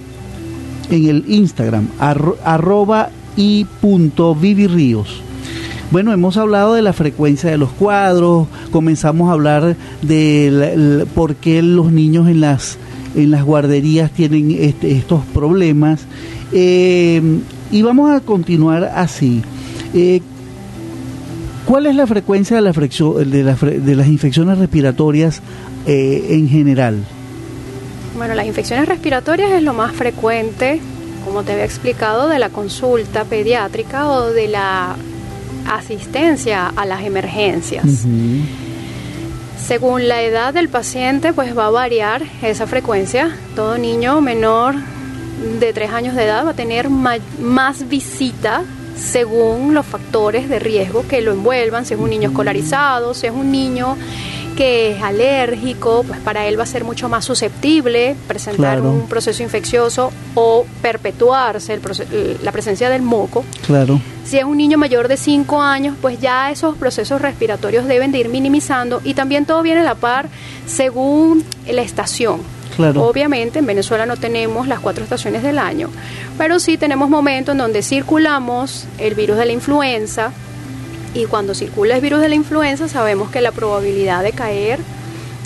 en 0.90 1.06
el 1.06 1.24
Instagram 1.28 1.88
arroba 1.98 3.10
y 3.36 3.64
punto 3.80 4.36
Bueno, 5.90 6.12
hemos 6.12 6.36
hablado 6.36 6.74
de 6.74 6.82
la 6.82 6.92
frecuencia 6.92 7.50
de 7.50 7.58
los 7.58 7.70
cuadros, 7.70 8.46
comenzamos 8.70 9.30
a 9.30 9.32
hablar 9.32 9.76
de 10.02 11.06
por 11.14 11.36
qué 11.36 11.62
los 11.62 11.92
niños 11.92 12.28
en 12.28 12.40
las, 12.40 12.78
en 13.14 13.30
las 13.30 13.44
guarderías 13.44 14.10
tienen 14.10 14.50
este, 14.50 14.92
estos 14.92 15.24
problemas. 15.34 16.06
Eh, 16.52 17.22
y 17.70 17.82
vamos 17.82 18.10
a 18.10 18.20
continuar 18.20 18.84
así. 18.94 19.42
Eh, 19.94 20.20
¿Cuál 21.66 21.86
es 21.86 21.94
la 21.94 22.06
frecuencia 22.06 22.56
de, 22.56 22.62
la 22.62 22.72
de, 22.72 23.80
de 23.80 23.96
las 23.96 24.08
infecciones 24.08 24.58
respiratorias 24.58 25.40
eh, 25.86 26.26
en 26.30 26.48
general? 26.48 27.04
Bueno, 28.16 28.34
las 28.34 28.46
infecciones 28.46 28.88
respiratorias 28.88 29.52
es 29.52 29.62
lo 29.62 29.72
más 29.72 29.92
frecuente, 29.92 30.80
como 31.24 31.42
te 31.42 31.52
había 31.52 31.64
explicado, 31.64 32.28
de 32.28 32.38
la 32.38 32.50
consulta 32.50 33.24
pediátrica 33.24 34.10
o 34.10 34.32
de 34.32 34.48
la 34.48 34.96
asistencia 35.70 36.68
a 36.68 36.84
las 36.84 37.02
emergencias. 37.02 38.06
Según 39.58 40.08
la 40.08 40.22
edad 40.22 40.52
del 40.52 40.68
paciente, 40.68 41.32
pues 41.32 41.56
va 41.56 41.66
a 41.66 41.70
variar 41.70 42.22
esa 42.42 42.66
frecuencia. 42.66 43.36
Todo 43.54 43.78
niño 43.78 44.20
menor 44.20 44.74
de 45.60 45.72
3 45.72 45.90
años 45.92 46.14
de 46.14 46.24
edad 46.24 46.44
va 46.44 46.50
a 46.50 46.54
tener 46.54 46.90
más 46.90 47.88
visita 47.88 48.62
según 48.96 49.72
los 49.72 49.86
factores 49.86 50.48
de 50.48 50.58
riesgo 50.58 51.06
que 51.08 51.22
lo 51.22 51.32
envuelvan, 51.32 51.86
si 51.86 51.94
es 51.94 52.00
un 52.00 52.10
niño 52.10 52.28
escolarizado, 52.28 53.14
si 53.14 53.26
es 53.26 53.32
un 53.32 53.50
niño 53.50 53.96
que 54.56 54.92
es 54.96 55.02
alérgico, 55.02 56.04
pues 56.06 56.20
para 56.20 56.46
él 56.46 56.58
va 56.58 56.64
a 56.64 56.66
ser 56.66 56.84
mucho 56.84 57.08
más 57.08 57.24
susceptible 57.24 58.16
presentar 58.26 58.80
un 58.80 59.08
proceso 59.08 59.42
infeccioso 59.42 60.12
o 60.34 60.64
perpetuarse 60.80 61.80
la 62.42 62.52
presencia 62.52 62.88
del 62.90 63.02
moco. 63.02 63.44
Claro. 63.66 64.00
Si 64.24 64.38
es 64.38 64.44
un 64.44 64.56
niño 64.56 64.78
mayor 64.78 65.08
de 65.08 65.16
5 65.16 65.60
años, 65.60 65.96
pues 66.00 66.20
ya 66.20 66.50
esos 66.50 66.76
procesos 66.76 67.20
respiratorios 67.20 67.86
deben 67.86 68.12
de 68.12 68.18
ir 68.18 68.28
minimizando 68.28 69.00
y 69.04 69.14
también 69.14 69.46
todo 69.46 69.62
viene 69.62 69.80
a 69.80 69.84
la 69.84 69.96
par 69.96 70.28
según 70.66 71.44
la 71.66 71.82
estación. 71.82 72.40
Claro. 72.76 73.02
Obviamente 73.02 73.58
en 73.58 73.66
Venezuela 73.66 74.06
no 74.06 74.16
tenemos 74.16 74.66
las 74.66 74.80
cuatro 74.80 75.04
estaciones 75.04 75.42
del 75.42 75.58
año, 75.58 75.90
pero 76.38 76.58
sí 76.58 76.78
tenemos 76.78 77.10
momentos 77.10 77.52
en 77.52 77.58
donde 77.58 77.82
circulamos 77.82 78.86
el 78.96 79.14
virus 79.14 79.36
de 79.36 79.44
la 79.44 79.52
influenza, 79.52 80.32
y 81.14 81.24
cuando 81.26 81.54
circula 81.54 81.96
el 81.96 82.00
virus 82.00 82.20
de 82.20 82.28
la 82.28 82.34
influenza 82.34 82.88
sabemos 82.88 83.30
que 83.30 83.40
la 83.40 83.52
probabilidad 83.52 84.22
de 84.22 84.32
caer 84.32 84.80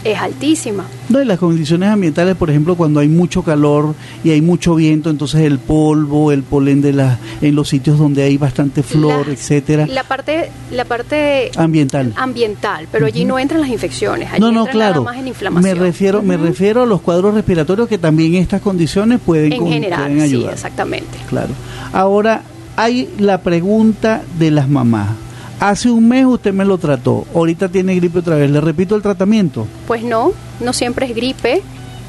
es 0.05 0.19
altísima. 0.19 0.85
No, 1.09 1.21
y 1.21 1.25
las 1.25 1.39
condiciones 1.39 1.89
ambientales, 1.89 2.37
por 2.37 2.49
ejemplo, 2.49 2.77
cuando 2.77 3.01
hay 3.01 3.09
mucho 3.09 3.43
calor 3.43 3.95
y 4.23 4.31
hay 4.31 4.41
mucho 4.41 4.77
viento, 4.77 5.11
entonces 5.11 5.41
el 5.41 5.59
polvo, 5.59 6.31
el 6.31 6.43
polen 6.43 6.81
de 6.81 6.93
la, 6.93 7.19
en 7.41 7.55
los 7.55 7.69
sitios 7.69 7.99
donde 7.99 8.23
hay 8.23 8.37
bastante 8.37 8.83
flor, 8.83 9.29
etcétera. 9.29 9.87
La 9.87 10.05
parte, 10.05 10.51
la 10.71 10.85
parte 10.85 11.51
ambiental, 11.57 12.13
ambiental, 12.17 12.87
pero 12.93 13.07
allí 13.07 13.25
no 13.25 13.39
entran 13.39 13.61
las 13.61 13.71
infecciones. 13.71 14.31
Allí 14.31 14.41
no, 14.41 14.53
no, 14.53 14.67
claro. 14.67 15.03
más 15.03 15.17
en 15.19 15.29
inflamación. 15.29 15.77
Me 15.77 15.85
refiero, 15.85 16.23
me 16.23 16.37
refiero 16.37 16.83
a 16.85 16.87
los 16.87 17.01
cuadros 17.01 17.35
respiratorios 17.35 17.89
que 17.89 17.99
también 17.99 18.37
estas 18.37 18.61
condiciones 18.61 19.21
pueden, 19.25 19.53
en 19.53 19.67
general, 19.67 20.03
pueden 20.03 20.21
ayudar. 20.21 20.51
Sí, 20.51 20.55
exactamente. 20.55 21.19
Claro. 21.29 21.53
Ahora 21.93 22.43
hay 22.77 23.09
la 23.19 23.41
pregunta 23.41 24.23
de 24.39 24.51
las 24.51 24.69
mamás 24.69 25.26
Hace 25.59 25.91
un 25.91 26.09
mes 26.09 26.27
usted 26.27 26.53
me 26.53 26.65
lo 26.65 26.77
trató, 26.77 27.27
ahorita 27.35 27.69
tiene 27.69 27.95
gripe 27.95 28.19
otra 28.19 28.37
vez. 28.37 28.51
¿Le 28.51 28.61
repito 28.61 28.95
el 28.95 29.03
tratamiento? 29.03 29.67
Pues 29.87 30.03
no, 30.03 30.33
no 30.61 30.73
siempre 30.73 31.07
es 31.07 31.15
gripe, 31.15 31.63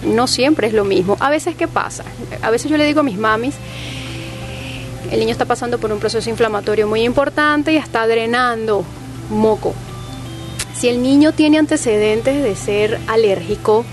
no 0.03 0.27
siempre 0.27 0.67
es 0.67 0.73
lo 0.73 0.83
mismo. 0.83 1.15
A 1.19 1.29
veces, 1.29 1.55
¿qué 1.55 1.67
pasa? 1.67 2.03
A 2.41 2.49
veces 2.49 2.69
yo 2.69 2.77
le 2.77 2.85
digo 2.85 2.99
a 2.99 3.03
mis 3.03 3.17
mamis, 3.17 3.55
el 5.11 5.19
niño 5.19 5.31
está 5.31 5.45
pasando 5.45 5.79
por 5.79 5.91
un 5.91 5.99
proceso 5.99 6.29
inflamatorio 6.29 6.87
muy 6.87 7.03
importante 7.03 7.71
y 7.71 7.77
está 7.77 8.05
drenando 8.05 8.83
moco. 9.29 9.73
Si 10.75 10.89
el 10.89 11.01
niño 11.01 11.31
tiene 11.31 11.57
antecedentes 11.57 12.43
de 12.43 12.55
ser 12.55 12.99
alérgico, 13.07 13.85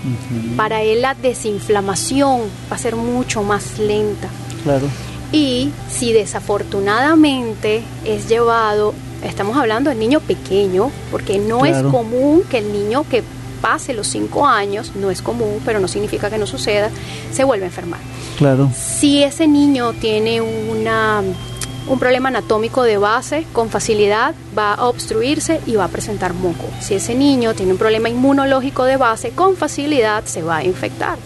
para 0.55 0.83
él 0.83 1.01
la 1.01 1.15
desinflamación 1.15 2.41
va 2.71 2.75
a 2.75 2.79
ser 2.79 2.95
mucho 2.95 3.41
más 3.41 3.79
lenta. 3.79 4.27
Claro. 4.63 4.87
Y 5.35 5.71
si 5.89 6.13
desafortunadamente 6.13 7.83
es 8.05 8.29
llevado 8.29 8.93
Estamos 9.23 9.57
hablando 9.57 9.89
del 9.89 9.99
niño 9.99 10.19
pequeño, 10.19 10.91
porque 11.09 11.39
no 11.39 11.65
es 11.65 11.81
común 11.83 12.43
que 12.49 12.59
el 12.59 12.71
niño 12.71 13.05
que 13.09 13.23
pase 13.59 13.93
los 13.93 14.07
cinco 14.07 14.45
años, 14.45 14.91
no 14.95 15.09
es 15.09 15.21
común, 15.21 15.61
pero 15.65 15.79
no 15.79 15.87
significa 15.87 16.29
que 16.29 16.37
no 16.37 16.45
suceda, 16.45 16.91
se 17.31 17.43
vuelva 17.43 17.65
a 17.65 17.67
enfermar. 17.67 17.99
Claro. 18.37 18.69
Si 18.75 19.23
ese 19.23 19.47
niño 19.47 19.93
tiene 19.93 20.41
una, 20.41 21.23
un 21.87 21.99
problema 21.99 22.29
anatómico 22.29 22.83
de 22.83 22.97
base, 22.97 23.47
con 23.51 23.69
facilidad 23.69 24.35
va 24.55 24.75
a 24.75 24.87
obstruirse 24.87 25.59
y 25.65 25.75
va 25.75 25.85
a 25.85 25.89
presentar 25.89 26.35
moco. 26.35 26.65
Si 26.79 26.93
ese 26.93 27.15
niño 27.15 27.55
tiene 27.55 27.71
un 27.71 27.79
problema 27.79 28.09
inmunológico 28.09 28.83
de 28.83 28.97
base, 28.97 29.31
con 29.31 29.55
facilidad 29.55 30.25
se 30.25 30.43
va 30.43 30.57
a 30.57 30.63
infectar. 30.63 31.17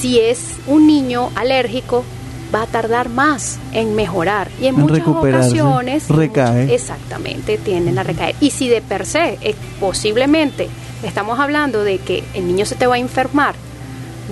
Si 0.00 0.20
es 0.20 0.56
un 0.66 0.86
niño 0.86 1.30
alérgico, 1.34 2.04
va 2.54 2.62
a 2.62 2.66
tardar 2.66 3.08
más 3.08 3.58
en 3.72 3.94
mejorar 3.94 4.48
y 4.60 4.66
en, 4.66 4.76
muchas 4.76 5.06
ocasiones 5.06 6.08
recae. 6.08 6.74
exactamente 6.74 7.58
tienden 7.58 7.98
a 7.98 8.02
recaer. 8.02 8.36
Y 8.40 8.50
si 8.50 8.68
de 8.68 8.80
per 8.80 9.06
se 9.06 9.38
eh, 9.40 9.54
posiblemente 9.80 10.68
estamos 11.02 11.40
hablando 11.40 11.82
de 11.82 11.98
que 11.98 12.22
el 12.34 12.46
niño 12.46 12.64
se 12.64 12.76
te 12.76 12.86
va 12.86 12.94
a 12.94 12.98
enfermar 12.98 13.54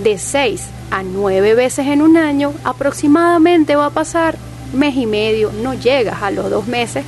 de 0.03 0.17
6 0.17 0.69
a 0.91 1.03
9 1.03 1.55
veces 1.55 1.87
en 1.87 2.01
un 2.01 2.17
año, 2.17 2.53
aproximadamente 2.63 3.75
va 3.75 3.87
a 3.87 3.89
pasar 3.89 4.37
mes 4.73 4.95
y 4.95 5.05
medio, 5.05 5.51
no 5.61 5.73
llegas 5.73 6.21
a 6.21 6.31
los 6.31 6.49
dos 6.49 6.67
meses 6.67 7.03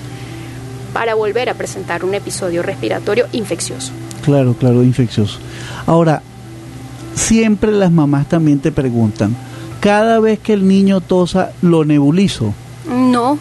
para 0.94 1.16
volver 1.16 1.50
a 1.50 1.56
presentar 1.56 2.06
un 2.06 2.14
episodio 2.14 2.64
respiratorio 2.64 3.28
infeccioso. 3.32 3.92
Claro, 4.24 4.54
claro, 4.54 4.82
infeccioso. 4.84 5.40
Ahora, 5.86 6.22
siempre 7.16 7.72
las 7.72 7.92
mamás 7.92 8.28
también 8.28 8.60
te 8.60 8.72
preguntan, 8.72 9.36
cada 9.86 10.20
vez 10.20 10.40
que 10.40 10.54
el 10.54 10.68
niño 10.68 11.00
tosa 11.00 11.52
lo 11.62 11.86
nebulizo? 11.86 12.56
No. 12.90 13.38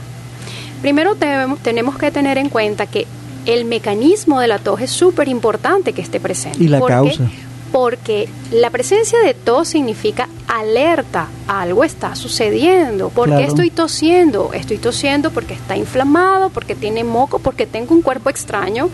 Primero 0.82 1.16
tenemos 1.62 1.96
que 1.96 2.10
tener 2.10 2.36
en 2.36 2.50
cuenta 2.50 2.84
que 2.84 3.06
el 3.46 3.64
mecanismo 3.64 4.38
de 4.40 4.48
la 4.48 4.58
tos 4.58 4.82
es 4.82 4.90
súper 4.90 5.28
importante 5.28 5.94
que 5.94 6.02
esté 6.02 6.20
presente. 6.20 6.62
¿Y 6.62 6.68
la 6.68 6.80
¿Por 6.80 6.88
qué? 6.88 6.94
causa? 6.94 7.30
Porque 7.72 8.28
la 8.50 8.68
presencia 8.68 9.20
de 9.20 9.32
tos 9.32 9.68
significa 9.68 10.28
alerta, 10.46 11.28
algo 11.48 11.82
está 11.82 12.14
sucediendo. 12.14 13.08
¿Por 13.08 13.34
qué 13.34 13.44
estoy 13.44 13.70
tosiendo? 13.70 14.50
Estoy 14.52 14.76
tosiendo 14.76 15.30
porque 15.30 15.54
está 15.54 15.78
inflamado, 15.78 16.50
porque 16.50 16.74
tiene 16.74 17.04
moco, 17.04 17.38
porque 17.38 17.64
tengo 17.64 17.94
un 17.94 18.02
cuerpo 18.02 18.28
extraño. 18.28 18.90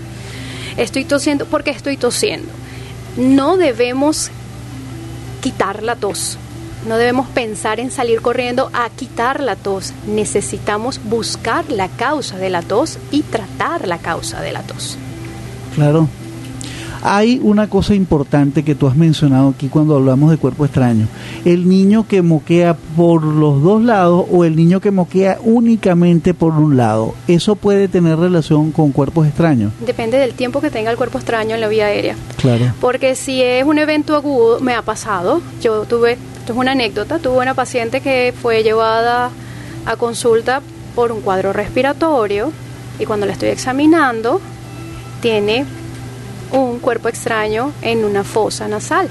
Estoy 0.76 1.04
tosiendo 1.04 1.46
porque 1.46 1.70
estoy 1.70 1.96
tosiendo. 1.96 2.48
No 3.16 3.56
debemos 3.56 4.30
quitar 5.40 5.82
la 5.82 5.96
tos. 5.96 6.38
No 6.86 6.96
debemos 6.96 7.28
pensar 7.28 7.78
en 7.78 7.90
salir 7.90 8.22
corriendo 8.22 8.70
a 8.72 8.88
quitar 8.90 9.40
la 9.40 9.56
tos. 9.56 9.92
Necesitamos 10.06 11.00
buscar 11.04 11.70
la 11.70 11.88
causa 11.88 12.38
de 12.38 12.50
la 12.50 12.62
tos 12.62 12.98
y 13.10 13.22
tratar 13.22 13.86
la 13.86 13.98
causa 13.98 14.40
de 14.40 14.52
la 14.52 14.62
tos. 14.62 14.96
Claro. 15.74 16.08
Hay 17.02 17.40
una 17.42 17.68
cosa 17.68 17.94
importante 17.94 18.62
que 18.62 18.74
tú 18.74 18.86
has 18.86 18.94
mencionado 18.94 19.48
aquí 19.48 19.68
cuando 19.68 19.96
hablamos 19.96 20.30
de 20.30 20.36
cuerpo 20.36 20.66
extraño. 20.66 21.08
El 21.46 21.66
niño 21.66 22.06
que 22.06 22.20
moquea 22.20 22.76
por 22.94 23.22
los 23.22 23.62
dos 23.62 23.82
lados 23.82 24.26
o 24.30 24.44
el 24.44 24.54
niño 24.54 24.80
que 24.80 24.90
moquea 24.90 25.38
únicamente 25.42 26.34
por 26.34 26.52
un 26.52 26.76
lado. 26.76 27.14
¿Eso 27.26 27.56
puede 27.56 27.88
tener 27.88 28.18
relación 28.18 28.70
con 28.70 28.92
cuerpos 28.92 29.26
extraños? 29.26 29.72
Depende 29.86 30.18
del 30.18 30.34
tiempo 30.34 30.60
que 30.60 30.70
tenga 30.70 30.90
el 30.90 30.98
cuerpo 30.98 31.16
extraño 31.16 31.54
en 31.54 31.62
la 31.62 31.68
vía 31.68 31.86
aérea. 31.86 32.16
Claro. 32.36 32.66
Porque 32.82 33.14
si 33.14 33.40
es 33.42 33.64
un 33.64 33.78
evento 33.78 34.14
agudo, 34.14 34.60
me 34.60 34.74
ha 34.74 34.82
pasado. 34.82 35.40
Yo 35.62 35.86
tuve, 35.86 36.18
esto 36.40 36.52
es 36.52 36.58
una 36.58 36.72
anécdota, 36.72 37.18
tuve 37.18 37.38
una 37.38 37.54
paciente 37.54 38.00
que 38.00 38.34
fue 38.40 38.62
llevada 38.62 39.30
a 39.86 39.96
consulta 39.96 40.60
por 40.94 41.12
un 41.12 41.20
cuadro 41.20 41.52
respiratorio 41.52 42.52
y 42.98 43.04
cuando 43.06 43.26
la 43.26 43.32
estoy 43.32 43.50
examinando 43.50 44.40
tiene 45.20 45.64
un 46.52 46.78
cuerpo 46.80 47.08
extraño 47.08 47.72
en 47.82 48.04
una 48.04 48.24
fosa 48.24 48.66
nasal. 48.68 49.08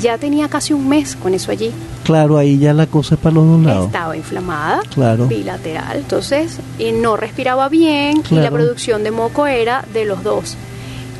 Ya 0.00 0.18
tenía 0.18 0.48
casi 0.48 0.72
un 0.72 0.88
mes 0.88 1.14
con 1.16 1.34
eso 1.34 1.50
allí. 1.50 1.72
Claro, 2.04 2.38
ahí 2.38 2.58
ya 2.58 2.72
la 2.72 2.86
cosa 2.86 3.14
es 3.14 3.20
para 3.20 3.34
los 3.34 3.46
dos 3.46 3.60
lados. 3.62 3.86
Estaba 3.86 4.16
inflamada, 4.16 4.80
Claro. 4.94 5.26
bilateral. 5.26 5.98
Entonces, 5.98 6.58
y 6.78 6.92
no 6.92 7.16
respiraba 7.16 7.68
bien 7.68 8.18
y 8.30 8.34
la 8.34 8.40
Claro. 8.42 8.56
producción 8.56 9.04
de 9.04 9.10
moco 9.10 9.46
era 9.46 9.84
de 9.92 10.04
los 10.06 10.22
dos. 10.22 10.56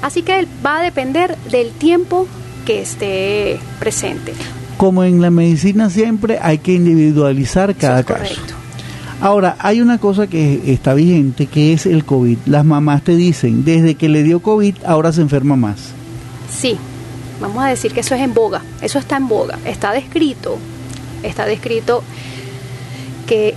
Así 0.03 0.23
que 0.23 0.47
va 0.65 0.79
a 0.79 0.83
depender 0.83 1.37
del 1.51 1.71
tiempo 1.73 2.27
que 2.65 2.81
esté 2.83 3.59
presente. 3.79 4.33
Como 4.77 5.05
en 5.05 5.21
la 5.21 5.31
medicina 5.31 5.91
siempre, 5.91 6.39
hay 6.41 6.59
que 6.59 6.73
individualizar 6.75 7.71
Eso 7.71 7.79
cada 7.81 8.01
es 8.01 8.07
caso. 8.07 8.19
correcto. 8.21 8.55
Ahora, 9.21 9.57
hay 9.59 9.83
una 9.83 9.99
cosa 9.99 10.27
que 10.29 10.73
está 10.73 10.95
vigente, 10.95 11.47
que 11.47 11.75
es 11.75 11.85
el 11.85 12.05
COVID. 12.07 12.39
Las 12.47 12.65
mamás 12.65 13.03
te 13.03 13.15
dicen, 13.17 13.65
desde 13.65 13.95
que 13.95 14.09
le 14.09 14.23
dio 14.23 14.41
COVID, 14.41 14.77
ahora 14.87 15.13
se 15.13 15.21
enferma 15.21 15.57
más. 15.57 15.91
Sí, 16.51 16.79
vamos 17.41 17.63
a 17.63 17.69
decir 17.69 17.93
que 17.93 18.01
eso 18.01 18.15
es 18.15 18.23
en 18.23 18.33
boga, 18.33 18.63
eso 18.81 18.99
está 18.99 19.19
en 19.19 19.29
boga, 19.29 19.59
está 19.67 19.93
descrito, 19.93 20.59
está 21.23 21.45
descrito 21.45 22.03
que 23.27 23.55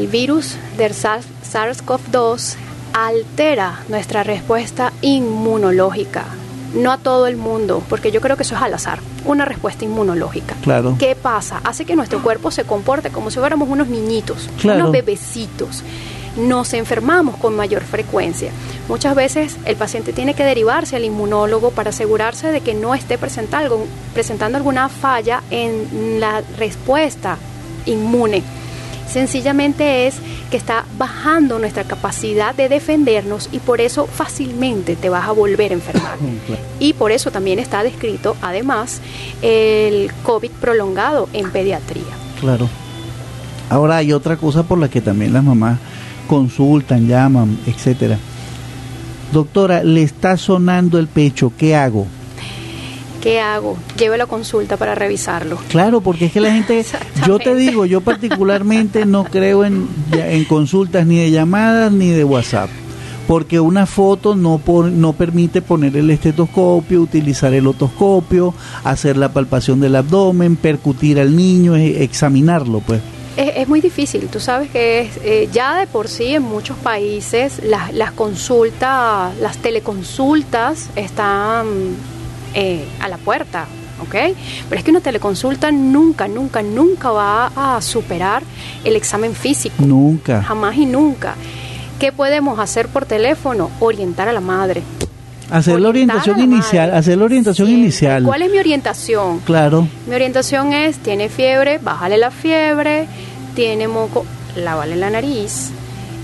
el 0.00 0.08
virus 0.08 0.56
del 0.76 0.92
SARS- 0.92 1.26
SARS-CoV-2 1.48 2.56
altera 2.92 3.80
nuestra 3.88 4.24
respuesta 4.24 4.92
inmunológica. 5.00 6.24
No 6.74 6.90
a 6.92 6.98
todo 6.98 7.26
el 7.28 7.36
mundo, 7.36 7.82
porque 7.88 8.10
yo 8.10 8.20
creo 8.20 8.36
que 8.36 8.42
eso 8.42 8.54
es 8.56 8.62
al 8.62 8.74
azar, 8.74 8.98
una 9.24 9.44
respuesta 9.44 9.84
inmunológica. 9.84 10.54
Claro. 10.62 10.96
¿Qué 10.98 11.14
pasa? 11.14 11.60
Hace 11.64 11.84
que 11.84 11.94
nuestro 11.96 12.20
cuerpo 12.22 12.50
se 12.50 12.64
comporte 12.64 13.10
como 13.10 13.30
si 13.30 13.38
fuéramos 13.38 13.68
unos 13.68 13.86
niñitos, 13.88 14.48
Claro. 14.60 14.80
unos 14.80 14.92
bebecitos. 14.92 15.82
Nos 16.36 16.72
enfermamos 16.74 17.36
con 17.36 17.54
mayor 17.54 17.82
frecuencia. 17.84 18.50
Muchas 18.88 19.14
veces 19.14 19.56
el 19.66 19.76
paciente 19.76 20.12
tiene 20.12 20.34
que 20.34 20.42
derivarse 20.44 20.96
al 20.96 21.04
inmunólogo 21.04 21.70
para 21.70 21.90
asegurarse 21.90 22.50
de 22.50 22.60
que 22.60 22.74
no 22.74 22.92
esté 22.92 23.18
presenta 23.18 23.58
algo- 23.58 23.86
presentando 24.14 24.58
alguna 24.58 24.88
falla 24.88 25.42
en 25.52 26.18
la 26.18 26.42
respuesta 26.58 27.38
inmune. 27.86 28.42
Sencillamente 29.08 30.06
es 30.06 30.16
que 30.50 30.56
está 30.56 30.84
bajando 30.98 31.58
nuestra 31.58 31.84
capacidad 31.84 32.54
de 32.54 32.68
defendernos 32.68 33.48
y 33.52 33.58
por 33.58 33.80
eso 33.80 34.06
fácilmente 34.06 34.96
te 34.96 35.08
vas 35.08 35.28
a 35.28 35.32
volver 35.32 35.72
a 35.72 35.74
enfermar. 35.74 36.16
Y 36.80 36.92
por 36.94 37.12
eso 37.12 37.30
también 37.30 37.58
está 37.58 37.82
descrito, 37.82 38.36
además, 38.42 39.00
el 39.42 40.10
COVID 40.24 40.50
prolongado 40.60 41.28
en 41.32 41.50
pediatría. 41.50 42.02
Claro. 42.40 42.68
Ahora 43.70 43.96
hay 43.96 44.12
otra 44.12 44.36
cosa 44.36 44.64
por 44.64 44.78
la 44.78 44.88
que 44.88 45.00
también 45.00 45.32
las 45.32 45.44
mamás 45.44 45.78
consultan, 46.26 47.06
llaman, 47.06 47.58
etcétera. 47.66 48.18
Doctora, 49.32 49.82
le 49.82 50.02
está 50.02 50.36
sonando 50.36 50.98
el 50.98 51.08
pecho, 51.08 51.52
¿qué 51.56 51.74
hago? 51.74 52.06
¿Qué 53.24 53.40
hago? 53.40 53.76
Llévelo 53.98 54.24
a 54.24 54.26
consulta 54.26 54.76
para 54.76 54.94
revisarlo. 54.94 55.56
Claro, 55.70 56.00
porque 56.02 56.26
es 56.26 56.32
que 56.32 56.40
la 56.40 56.52
gente, 56.52 56.84
yo 57.26 57.38
te 57.38 57.54
digo, 57.56 57.86
yo 57.86 58.02
particularmente 58.02 59.06
no 59.06 59.24
creo 59.24 59.64
en, 59.64 59.88
en 60.12 60.44
consultas 60.44 61.06
ni 61.06 61.16
de 61.16 61.30
llamadas 61.30 61.90
ni 61.90 62.10
de 62.10 62.22
WhatsApp, 62.22 62.68
porque 63.26 63.58
una 63.60 63.86
foto 63.86 64.36
no, 64.36 64.58
pon- 64.58 65.00
no 65.00 65.14
permite 65.14 65.62
poner 65.62 65.96
el 65.96 66.10
estetoscopio, 66.10 67.00
utilizar 67.00 67.54
el 67.54 67.66
otoscopio, 67.66 68.52
hacer 68.84 69.16
la 69.16 69.30
palpación 69.32 69.80
del 69.80 69.96
abdomen, 69.96 70.56
percutir 70.56 71.18
al 71.18 71.34
niño, 71.34 71.76
e- 71.76 72.04
examinarlo, 72.04 72.80
pues. 72.80 73.00
Es, 73.38 73.52
es 73.56 73.68
muy 73.68 73.80
difícil, 73.80 74.28
tú 74.28 74.38
sabes 74.38 74.70
que 74.70 75.00
es, 75.00 75.16
eh, 75.24 75.48
ya 75.50 75.76
de 75.76 75.86
por 75.86 76.08
sí 76.08 76.34
en 76.34 76.42
muchos 76.42 76.76
países 76.76 77.62
las, 77.64 77.92
las 77.94 78.12
consultas, 78.12 79.34
las 79.40 79.56
teleconsultas 79.56 80.90
están 80.94 81.66
eh, 82.54 82.84
a 83.00 83.08
la 83.08 83.18
puerta, 83.18 83.66
¿ok? 84.00 84.36
Pero 84.68 84.78
es 84.78 84.84
que 84.84 84.90
una 84.90 85.00
teleconsulta 85.00 85.70
nunca, 85.70 86.28
nunca, 86.28 86.62
nunca 86.62 87.10
va 87.10 87.76
a 87.76 87.80
superar 87.80 88.42
el 88.84 88.96
examen 88.96 89.34
físico. 89.34 89.74
Nunca. 89.78 90.42
Jamás 90.42 90.76
y 90.76 90.86
nunca. 90.86 91.34
¿Qué 91.98 92.12
podemos 92.12 92.58
hacer 92.58 92.88
por 92.88 93.06
teléfono? 93.06 93.70
Orientar 93.80 94.28
a 94.28 94.32
la 94.32 94.40
madre. 94.40 94.82
Hacer 95.50 95.78
la 95.78 95.88
orientación 95.90 96.40
inicial, 96.40 96.88
madre. 96.88 96.98
hacer 96.98 97.18
la 97.18 97.24
orientación 97.24 97.68
inicial. 97.68 98.24
¿Cuál 98.24 98.42
es 98.42 98.50
mi 98.50 98.58
orientación? 98.58 99.40
Claro, 99.40 99.86
Mi 100.06 100.14
orientación 100.14 100.72
es, 100.72 100.98
tiene 100.98 101.28
fiebre, 101.28 101.78
bájale 101.78 102.16
la 102.16 102.30
fiebre, 102.30 103.06
tiene 103.54 103.86
moco, 103.86 104.24
lávale 104.56 104.96
la 104.96 105.10
nariz, 105.10 105.70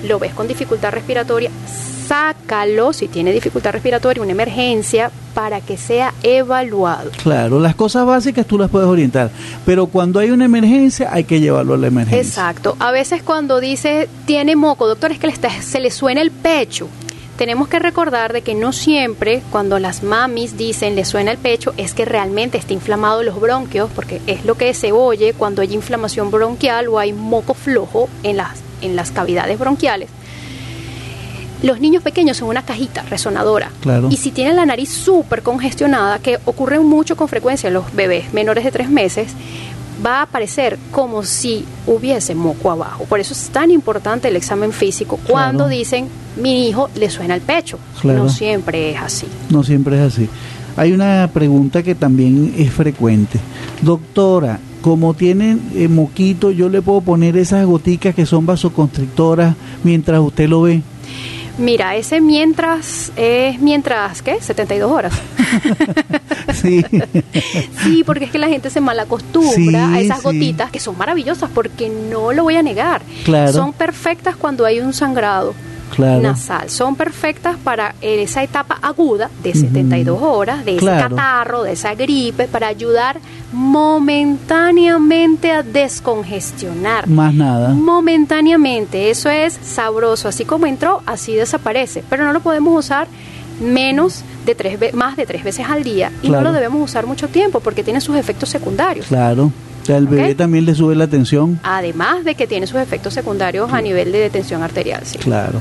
lo 0.08 0.18
ves 0.18 0.32
con 0.32 0.48
dificultad 0.48 0.90
respiratoria, 0.92 1.50
sácalo 2.14 2.92
si 2.92 3.06
tiene 3.06 3.30
dificultad 3.32 3.70
respiratoria, 3.70 4.20
una 4.20 4.32
emergencia, 4.32 5.12
para 5.32 5.60
que 5.60 5.76
sea 5.76 6.12
evaluado. 6.24 7.12
claro. 7.22 7.60
Las 7.60 7.76
cosas 7.76 8.04
básicas 8.04 8.46
tú 8.46 8.58
las 8.58 8.68
puedes 8.68 8.88
orientar, 8.88 9.30
pero 9.64 9.86
cuando 9.86 10.18
hay 10.18 10.30
una 10.32 10.44
emergencia 10.46 11.08
hay 11.12 11.22
que 11.22 11.38
llevarlo 11.38 11.74
a 11.74 11.76
la 11.76 11.86
emergencia. 11.86 12.20
Exacto. 12.20 12.74
A 12.80 12.90
veces 12.90 13.22
cuando 13.22 13.60
dice 13.60 14.08
tiene 14.26 14.56
moco, 14.56 14.88
doctor, 14.88 15.12
es 15.12 15.20
que 15.20 15.28
le 15.28 15.32
está- 15.32 15.62
se 15.62 15.78
le 15.78 15.92
suena 15.92 16.20
el 16.20 16.32
pecho. 16.32 16.88
Tenemos 17.38 17.68
que 17.68 17.78
recordar 17.78 18.32
de 18.32 18.42
que 18.42 18.54
no 18.56 18.72
siempre 18.72 19.40
cuando 19.52 19.78
las 19.78 20.02
mamis 20.02 20.56
dicen 20.58 20.96
le 20.96 21.04
suena 21.04 21.30
el 21.30 21.38
pecho 21.38 21.72
es 21.76 21.94
que 21.94 22.04
realmente 22.04 22.58
está 22.58 22.72
inflamado 22.72 23.22
los 23.22 23.40
bronquios, 23.40 23.88
porque 23.94 24.20
es 24.26 24.44
lo 24.44 24.56
que 24.56 24.74
se 24.74 24.90
oye 24.90 25.32
cuando 25.32 25.62
hay 25.62 25.72
inflamación 25.72 26.30
bronquial 26.32 26.88
o 26.88 26.98
hay 26.98 27.12
moco 27.12 27.54
flojo 27.54 28.08
en 28.24 28.36
las, 28.36 28.58
en 28.82 28.96
las 28.96 29.10
cavidades 29.12 29.58
bronquiales. 29.60 30.08
Los 31.62 31.80
niños 31.80 32.02
pequeños 32.02 32.36
son 32.38 32.48
una 32.48 32.62
cajita 32.62 33.02
resonadora. 33.02 33.70
Claro. 33.80 34.08
Y 34.10 34.16
si 34.16 34.30
tienen 34.30 34.56
la 34.56 34.64
nariz 34.66 34.88
súper 34.90 35.42
congestionada, 35.42 36.18
que 36.18 36.38
ocurre 36.46 36.78
mucho 36.80 37.16
con 37.16 37.28
frecuencia 37.28 37.68
en 37.68 37.74
los 37.74 37.92
bebés 37.94 38.32
menores 38.32 38.64
de 38.64 38.70
tres 38.70 38.88
meses, 38.88 39.32
va 40.04 40.20
a 40.20 40.22
aparecer 40.22 40.78
como 40.90 41.22
si 41.22 41.66
hubiese 41.86 42.34
moco 42.34 42.70
abajo. 42.70 43.04
Por 43.04 43.20
eso 43.20 43.34
es 43.34 43.50
tan 43.50 43.70
importante 43.70 44.28
el 44.28 44.36
examen 44.36 44.72
físico 44.72 45.18
cuando 45.28 45.64
Claro. 45.64 45.78
dicen 45.78 46.08
mi 46.40 46.68
hijo 46.68 46.88
le 46.94 47.10
suena 47.10 47.34
el 47.34 47.42
pecho. 47.42 47.78
Claro. 48.00 48.24
No 48.24 48.28
siempre 48.30 48.92
es 48.92 49.00
así. 49.00 49.26
No 49.50 49.62
siempre 49.62 49.96
es 49.96 50.14
así. 50.14 50.28
Hay 50.76 50.92
una 50.92 51.28
pregunta 51.34 51.82
que 51.82 51.94
también 51.94 52.54
es 52.56 52.72
frecuente. 52.72 53.38
Doctora, 53.82 54.58
como 54.80 55.12
tienen 55.12 55.60
eh, 55.74 55.88
moquito, 55.88 56.50
yo 56.50 56.70
le 56.70 56.80
puedo 56.80 57.02
poner 57.02 57.36
esas 57.36 57.66
goticas 57.66 58.14
que 58.14 58.24
son 58.24 58.46
vasoconstrictoras 58.46 59.54
mientras 59.84 60.20
usted 60.20 60.48
lo 60.48 60.62
ve. 60.62 60.82
Mira, 61.60 61.94
ese 61.96 62.20
mientras 62.20 63.12
es 63.16 63.60
mientras, 63.60 64.22
¿qué? 64.22 64.40
72 64.40 64.90
horas. 64.90 65.12
Sí. 66.54 66.84
Sí, 67.82 68.02
porque 68.04 68.24
es 68.24 68.30
que 68.30 68.38
la 68.38 68.48
gente 68.48 68.70
se 68.70 68.80
malacostumbra 68.80 69.54
Sí, 69.88 69.94
a 69.96 70.00
esas 70.00 70.18
sí. 70.18 70.24
gotitas 70.24 70.70
que 70.70 70.80
son 70.80 70.98
maravillosas 70.98 71.48
porque 71.54 71.88
no 71.88 72.32
lo 72.32 72.42
voy 72.42 72.56
a 72.56 72.62
negar. 72.62 73.02
Claro. 73.24 73.52
Son 73.52 73.72
perfectas 73.72 74.36
cuando 74.36 74.64
hay 74.64 74.80
un 74.80 74.92
sangrado. 74.92 75.54
Nasal. 75.98 76.70
Son 76.70 76.96
perfectas 76.96 77.56
para 77.62 77.94
esa 78.00 78.42
etapa 78.42 78.78
aguda 78.80 79.30
de 79.42 79.54
72 79.54 80.20
horas, 80.22 80.64
de 80.64 80.76
ese 80.76 80.86
catarro, 80.86 81.62
de 81.62 81.72
esa 81.72 81.94
gripe, 81.94 82.48
para 82.48 82.68
ayudar 82.68 83.20
momentáneamente 83.52 85.50
a 85.52 85.62
descongestionar. 85.62 87.08
Más 87.08 87.34
nada. 87.34 87.70
Momentáneamente. 87.70 89.10
Eso 89.10 89.28
es 89.28 89.58
sabroso. 89.62 90.28
Así 90.28 90.44
como 90.44 90.66
entró, 90.66 91.02
así 91.06 91.34
desaparece. 91.34 92.04
Pero 92.08 92.24
no 92.24 92.32
lo 92.32 92.40
podemos 92.40 92.78
usar 92.78 93.08
menos 93.60 94.22
de 94.46 94.54
tres 94.54 94.94
más 94.94 95.16
de 95.16 95.26
tres 95.26 95.44
veces 95.44 95.66
al 95.68 95.84
día 95.84 96.10
y 96.22 96.30
no 96.30 96.40
lo 96.40 96.52
debemos 96.52 96.82
usar 96.82 97.06
mucho 97.06 97.28
tiempo 97.28 97.60
porque 97.60 97.84
tiene 97.84 98.00
sus 98.00 98.16
efectos 98.16 98.48
secundarios. 98.48 99.06
Claro. 99.06 99.52
O 99.82 99.84
sea, 99.84 99.96
el 99.96 100.06
bebé 100.06 100.34
también 100.34 100.66
le 100.66 100.74
sube 100.74 100.94
la 100.94 101.06
tensión. 101.06 101.58
Además 101.62 102.24
de 102.24 102.34
que 102.34 102.46
tiene 102.46 102.66
sus 102.66 102.80
efectos 102.80 103.14
secundarios 103.14 103.72
a 103.72 103.80
nivel 103.80 104.12
de 104.12 104.28
tensión 104.30 104.62
arterial. 104.62 105.02
Sí. 105.04 105.18
Claro. 105.18 105.60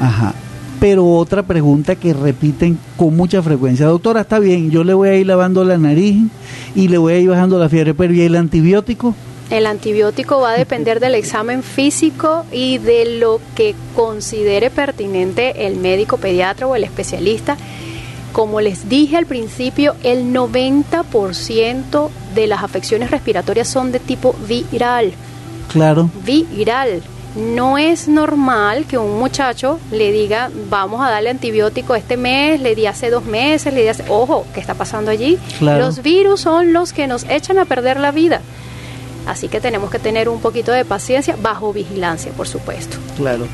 Ajá. 0.00 0.34
Pero 0.80 1.10
otra 1.14 1.42
pregunta 1.42 1.96
que 1.96 2.12
repiten 2.12 2.78
con 2.96 3.16
mucha 3.16 3.42
frecuencia. 3.42 3.86
Doctora, 3.86 4.22
está 4.22 4.38
bien, 4.38 4.70
yo 4.70 4.84
le 4.84 4.92
voy 4.92 5.08
a 5.08 5.14
ir 5.14 5.26
lavando 5.26 5.64
la 5.64 5.78
nariz 5.78 6.24
y 6.74 6.88
le 6.88 6.98
voy 6.98 7.14
a 7.14 7.18
ir 7.18 7.28
bajando 7.30 7.58
la 7.58 7.68
fiebre, 7.68 7.94
pero 7.94 8.12
¿y 8.12 8.20
el 8.20 8.36
antibiótico? 8.36 9.14
El 9.48 9.66
antibiótico 9.66 10.40
va 10.40 10.50
a 10.50 10.58
depender 10.58 10.98
del 11.00 11.14
examen 11.14 11.62
físico 11.62 12.44
y 12.50 12.78
de 12.78 13.18
lo 13.18 13.40
que 13.54 13.74
considere 13.94 14.70
pertinente 14.70 15.66
el 15.66 15.76
médico 15.76 16.18
pediatra 16.18 16.66
o 16.66 16.74
el 16.74 16.84
especialista. 16.84 17.56
Como 18.32 18.60
les 18.60 18.88
dije 18.88 19.16
al 19.16 19.24
principio, 19.24 19.94
el 20.02 20.34
90% 20.34 22.10
de 22.34 22.46
las 22.46 22.62
afecciones 22.62 23.10
respiratorias 23.10 23.68
son 23.68 23.92
de 23.92 24.00
tipo 24.00 24.34
viral. 24.46 25.12
Claro. 25.72 26.10
Viral. 26.24 27.02
No 27.36 27.76
es 27.76 28.08
normal 28.08 28.86
que 28.86 28.96
un 28.96 29.18
muchacho 29.18 29.78
le 29.92 30.10
diga, 30.10 30.50
vamos 30.70 31.02
a 31.02 31.10
darle 31.10 31.28
antibiótico 31.28 31.94
este 31.94 32.16
mes, 32.16 32.60
le 32.62 32.74
di 32.74 32.86
hace 32.86 33.10
dos 33.10 33.26
meses, 33.26 33.74
le 33.74 33.82
di 33.82 33.88
hace... 33.88 34.04
Ojo, 34.08 34.46
¿qué 34.54 34.60
está 34.60 34.72
pasando 34.72 35.10
allí? 35.10 35.38
Los 35.60 36.02
virus 36.02 36.40
son 36.40 36.72
los 36.72 36.94
que 36.94 37.06
nos 37.06 37.24
echan 37.24 37.58
a 37.58 37.66
perder 37.66 38.00
la 38.00 38.10
vida. 38.10 38.40
Así 39.26 39.48
que 39.48 39.60
tenemos 39.60 39.90
que 39.90 39.98
tener 39.98 40.30
un 40.30 40.40
poquito 40.40 40.72
de 40.72 40.86
paciencia, 40.86 41.36
bajo 41.40 41.74
vigilancia, 41.74 42.32
por 42.32 42.48
supuesto. 42.48 42.96
Claro. 43.18 43.46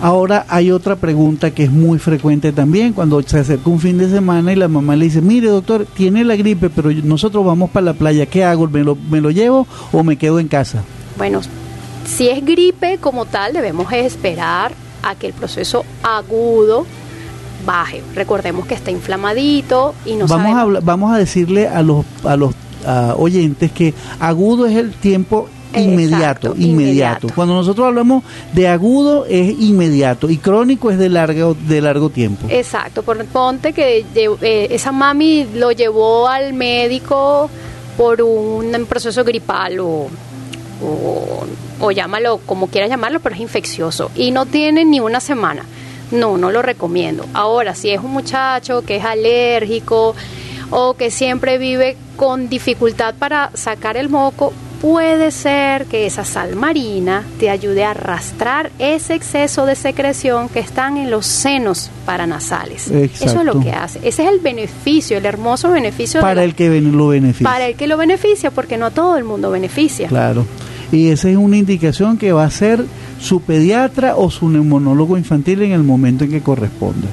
Ahora 0.00 0.44
hay 0.48 0.70
otra 0.70 0.96
pregunta 0.96 1.50
que 1.50 1.64
es 1.64 1.70
muy 1.72 1.98
frecuente 1.98 2.52
también 2.52 2.92
cuando 2.92 3.20
se 3.22 3.38
acerca 3.38 3.70
un 3.70 3.80
fin 3.80 3.96
de 3.98 4.08
semana 4.10 4.52
y 4.52 4.56
la 4.56 4.68
mamá 4.68 4.94
le 4.94 5.06
dice, 5.06 5.20
mire 5.20 5.48
doctor, 5.48 5.86
tiene 5.86 6.24
la 6.24 6.36
gripe, 6.36 6.68
pero 6.70 6.90
nosotros 6.92 7.44
vamos 7.44 7.70
para 7.70 7.86
la 7.86 7.94
playa, 7.94 8.26
¿qué 8.26 8.44
hago? 8.44 8.68
¿Me 8.68 8.84
lo, 8.84 8.96
me 8.96 9.20
lo 9.20 9.30
llevo 9.30 9.66
o 9.92 10.04
me 10.04 10.16
quedo 10.16 10.38
en 10.38 10.48
casa? 10.48 10.84
Bueno, 11.16 11.40
si 12.04 12.28
es 12.28 12.44
gripe 12.44 12.98
como 12.98 13.26
tal, 13.26 13.52
debemos 13.52 13.92
esperar 13.92 14.72
a 15.02 15.14
que 15.14 15.28
el 15.28 15.32
proceso 15.32 15.84
agudo 16.02 16.86
baje. 17.64 18.02
Recordemos 18.14 18.66
que 18.66 18.74
está 18.74 18.90
inflamadito 18.90 19.94
y 20.04 20.16
no 20.16 20.26
vamos 20.26 20.76
a 20.76 20.80
vamos 20.80 21.14
a 21.14 21.18
decirle 21.18 21.68
a 21.68 21.82
los 21.82 22.04
a 22.24 22.36
los 22.36 22.54
oyentes 23.16 23.72
que 23.72 23.94
agudo 24.20 24.66
es 24.66 24.76
el 24.76 24.92
tiempo 24.92 25.48
inmediato, 25.74 26.54
inmediato, 26.56 27.28
Cuando 27.34 27.54
nosotros 27.54 27.86
hablamos 27.86 28.22
de 28.52 28.68
agudo 28.68 29.26
es 29.26 29.58
inmediato 29.58 30.30
y 30.30 30.36
crónico 30.36 30.90
es 30.90 30.98
de 30.98 31.08
largo 31.08 31.54
de 31.54 31.80
largo 31.80 32.10
tiempo. 32.10 32.46
Exacto, 32.48 33.02
por, 33.02 33.24
ponte 33.26 33.72
que 33.72 34.04
eh, 34.14 34.68
esa 34.70 34.92
mami 34.92 35.46
lo 35.54 35.72
llevó 35.72 36.28
al 36.28 36.52
médico 36.52 37.50
por 37.96 38.22
un 38.22 38.86
proceso 38.88 39.24
gripal 39.24 39.80
o 39.80 40.08
o, 41.80 41.90
llámalo 41.90 42.38
como 42.38 42.68
quieras 42.68 42.90
llamarlo, 42.90 43.20
pero 43.20 43.34
es 43.34 43.40
infeccioso 43.40 44.10
y 44.14 44.30
no 44.30 44.46
tiene 44.46 44.84
ni 44.84 45.00
una 45.00 45.20
semana. 45.20 45.64
No, 46.10 46.36
no 46.36 46.50
lo 46.50 46.62
recomiendo. 46.62 47.24
Ahora, 47.32 47.74
si 47.74 47.90
es 47.90 48.00
un 48.00 48.12
muchacho 48.12 48.82
que 48.82 48.96
es 48.96 49.04
alérgico 49.04 50.14
o 50.70 50.94
que 50.94 51.10
siempre 51.10 51.58
vive 51.58 51.96
con 52.16 52.48
dificultad 52.48 53.14
para 53.14 53.50
sacar 53.54 53.96
el 53.96 54.08
moco, 54.08 54.52
puede 54.84 55.30
ser 55.30 55.86
que 55.86 56.04
esa 56.04 56.26
sal 56.26 56.56
marina 56.56 57.24
te 57.40 57.48
ayude 57.48 57.84
a 57.84 57.92
arrastrar 57.92 58.70
ese 58.78 59.14
exceso 59.14 59.64
de 59.64 59.76
secreción 59.76 60.50
que 60.50 60.60
están 60.60 60.98
en 60.98 61.10
los 61.10 61.24
senos 61.24 61.90
paranasales. 62.04 62.90
Eso 62.90 63.38
es 63.38 63.44
lo 63.46 63.60
que 63.60 63.70
hace. 63.72 63.98
Ese 64.00 64.24
es 64.24 64.28
el 64.28 64.40
beneficio, 64.40 65.16
el 65.16 65.24
hermoso 65.24 65.70
beneficio. 65.70 66.20
Para 66.20 66.44
el 66.44 66.54
que 66.54 66.68
lo 66.82 67.08
beneficia. 67.08 67.50
Para 67.50 67.66
el 67.66 67.76
que 67.76 67.86
lo 67.86 67.96
beneficia, 67.96 68.50
porque 68.50 68.76
no 68.76 68.90
todo 68.90 69.16
el 69.16 69.24
mundo 69.24 69.50
beneficia. 69.50 70.06
Claro. 70.08 70.44
Y 70.92 71.08
esa 71.08 71.28
es 71.28 71.36
una 71.36 71.56
indicación 71.56 72.18
que 72.18 72.32
va 72.32 72.44
a 72.44 72.50
ser 72.50 72.84
su 73.20 73.40
pediatra 73.40 74.14
o 74.16 74.30
su 74.30 74.48
neumonólogo 74.48 75.18
infantil 75.18 75.62
en 75.62 75.72
el 75.72 75.82
momento 75.82 76.22
en 76.24 76.30
que 76.30 76.40
corresponda. 76.40 77.08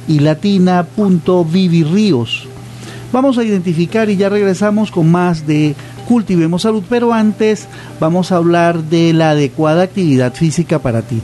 y 0.07 0.19
latina.vivirríos. 0.19 2.52
Vamos 3.13 3.37
a 3.37 3.43
identificar 3.43 4.09
y 4.09 4.17
ya 4.17 4.27
regresamos 4.27 4.89
con 4.89 5.11
más 5.11 5.45
de 5.45 5.75
Cultivemos 6.07 6.63
Salud, 6.63 6.83
pero 6.89 7.13
antes 7.13 7.67
vamos 7.99 8.31
a 8.31 8.37
hablar 8.37 8.85
de 8.85 9.13
la 9.13 9.29
adecuada 9.29 9.83
actividad 9.83 10.33
física 10.33 10.79
para 10.79 11.03
ti. 11.03 11.21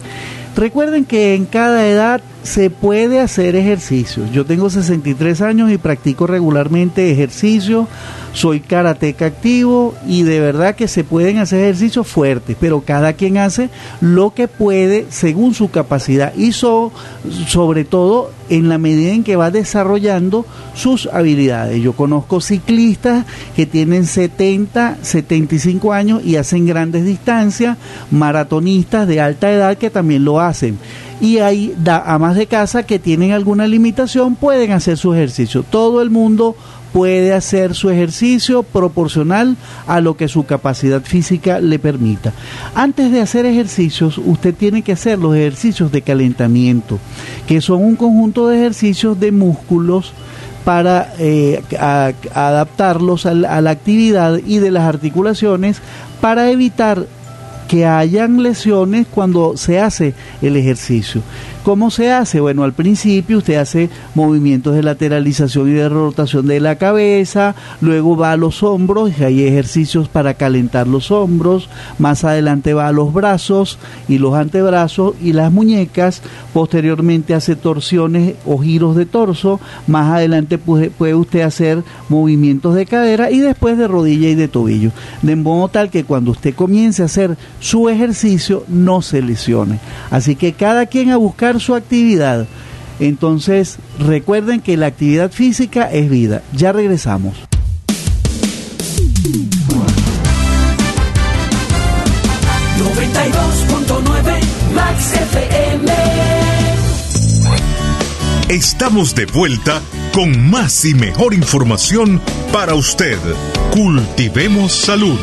Recuerden 0.55 1.03
que 1.03 1.33
en 1.33 1.45
cada 1.45 1.87
edad 1.87 2.21
se 2.43 2.69
puede 2.69 3.19
hacer 3.19 3.55
ejercicio. 3.55 4.25
Yo 4.31 4.45
tengo 4.45 4.69
63 4.69 5.41
años 5.41 5.71
y 5.71 5.77
practico 5.77 6.25
regularmente 6.25 7.11
ejercicio, 7.11 7.87
soy 8.33 8.59
karateca 8.59 9.25
activo 9.25 9.93
y 10.07 10.23
de 10.23 10.39
verdad 10.39 10.75
que 10.75 10.87
se 10.87 11.03
pueden 11.03 11.39
hacer 11.39 11.63
ejercicios 11.63 12.07
fuertes, 12.07 12.55
pero 12.59 12.81
cada 12.81 13.13
quien 13.13 13.37
hace 13.37 13.69
lo 14.01 14.33
que 14.33 14.47
puede 14.47 15.07
según 15.09 15.53
su 15.53 15.69
capacidad 15.69 16.33
y 16.35 16.51
sobre 16.53 17.83
todo 17.83 18.31
en 18.49 18.69
la 18.69 18.77
medida 18.77 19.11
en 19.11 19.23
que 19.23 19.35
va 19.35 19.51
desarrollando 19.51 20.45
sus 20.73 21.07
habilidades. 21.07 21.81
Yo 21.81 21.93
conozco 21.93 22.41
ciclistas 22.41 23.25
que 23.55 23.65
tienen 23.65 24.05
70, 24.05 24.97
75 25.01 25.93
años 25.93 26.23
y 26.23 26.37
hacen 26.37 26.65
grandes 26.65 27.05
distancias, 27.05 27.77
maratonistas 28.11 29.07
de 29.07 29.21
alta 29.21 29.51
edad 29.51 29.77
que 29.77 29.89
también 29.89 30.23
lo 30.23 30.39
hacen 30.39 30.77
y 31.21 31.39
hay 31.39 31.75
amas 32.05 32.35
de 32.35 32.47
casa 32.47 32.83
que 32.83 32.99
tienen 32.99 33.31
alguna 33.31 33.67
limitación 33.67 34.35
pueden 34.35 34.71
hacer 34.71 34.97
su 34.97 35.13
ejercicio. 35.13 35.63
Todo 35.63 36.01
el 36.01 36.09
mundo 36.09 36.55
puede 36.93 37.33
hacer 37.33 37.75
su 37.75 37.89
ejercicio 37.89 38.63
proporcional 38.63 39.57
a 39.87 40.01
lo 40.01 40.17
que 40.17 40.27
su 40.27 40.45
capacidad 40.45 41.01
física 41.01 41.59
le 41.59 41.77
permita. 41.79 42.33
Antes 42.73 43.11
de 43.11 43.21
hacer 43.21 43.45
ejercicios, 43.45 44.17
usted 44.17 44.55
tiene 44.55 44.81
que 44.81 44.93
hacer 44.93 45.19
los 45.19 45.35
ejercicios 45.35 45.91
de 45.91 46.01
calentamiento, 46.01 46.99
que 47.47 47.61
son 47.61 47.83
un 47.83 47.95
conjunto 47.95 48.47
de 48.47 48.57
ejercicios 48.57 49.19
de 49.19 49.31
músculos 49.31 50.13
para 50.65 51.13
eh, 51.19 51.63
adaptarlos 52.33 53.25
a 53.25 53.33
la 53.33 53.69
actividad 53.69 54.39
y 54.45 54.57
de 54.57 54.71
las 54.71 54.83
articulaciones 54.83 55.81
para 56.21 56.51
evitar 56.51 57.07
que 57.69 57.85
hayan 57.85 58.41
lesiones 58.41 59.05
cuando 59.07 59.55
se 59.55 59.79
hace 59.79 60.15
el 60.41 60.57
ejercicio. 60.57 61.21
¿Cómo 61.63 61.91
se 61.91 62.09
hace? 62.09 62.39
Bueno, 62.39 62.63
al 62.63 62.71
principio 62.71 63.39
usted 63.39 63.55
hace 63.55 63.89
movimientos 64.15 64.75
de 64.75 64.81
lateralización 64.81 65.69
y 65.69 65.73
de 65.73 65.89
rotación 65.89 66.47
de 66.47 66.61
la 66.61 66.77
cabeza, 66.77 67.53
luego 67.81 68.15
va 68.15 68.31
a 68.31 68.37
los 68.37 68.63
hombros 68.63 69.11
y 69.19 69.23
hay 69.25 69.43
ejercicios 69.43 70.07
para 70.07 70.35
calentar 70.35 70.87
los 70.87 71.11
hombros, 71.11 71.69
más 71.97 72.23
adelante 72.23 72.73
va 72.73 72.87
a 72.87 72.93
los 72.93 73.13
brazos 73.13 73.77
y 74.07 74.19
los 74.19 74.35
antebrazos 74.35 75.15
y 75.21 75.33
las 75.33 75.51
muñecas, 75.51 76.21
posteriormente 76.53 77.33
hace 77.33 77.57
torsiones 77.57 78.35
o 78.45 78.57
giros 78.59 78.95
de 78.95 79.05
torso, 79.05 79.59
más 79.85 80.13
adelante 80.13 80.57
puede, 80.57 81.13
usted 81.13 81.41
hacer 81.41 81.83
movimientos 82.07 82.73
de 82.73 82.85
cadera 82.85 83.31
y 83.31 83.39
después 83.39 83.77
de 83.77 83.89
rodilla 83.89 84.29
y 84.29 84.35
de 84.35 84.47
tobillo, 84.47 84.91
de 85.21 85.35
modo 85.35 85.67
tal 85.67 85.89
que 85.89 86.05
cuando 86.05 86.31
usted 86.31 86.55
comience 86.55 87.01
a 87.01 87.05
hacer 87.05 87.37
su 87.59 87.89
ejercicio 87.89 88.63
no 88.69 89.01
se 89.01 89.21
lesione. 89.21 89.79
Así 90.09 90.37
que 90.37 90.53
cada 90.53 90.85
quien 90.85 91.09
a 91.09 91.17
buscar 91.17 91.48
su 91.57 91.73
actividad. 91.73 92.45
Entonces, 92.99 93.77
recuerden 93.97 94.61
que 94.61 94.77
la 94.77 94.87
actividad 94.87 95.31
física 95.31 95.89
es 95.91 96.09
vida. 96.09 96.43
Ya 96.53 96.71
regresamos. 96.71 97.35
Estamos 108.49 109.13
de 109.13 109.27
vuelta 109.27 109.79
con 110.11 110.49
más 110.49 110.83
y 110.83 110.95
mejor 110.95 111.35
información 111.35 112.19
para 112.51 112.73
usted. 112.73 113.19
Cultivemos 113.71 114.73
salud 114.73 115.19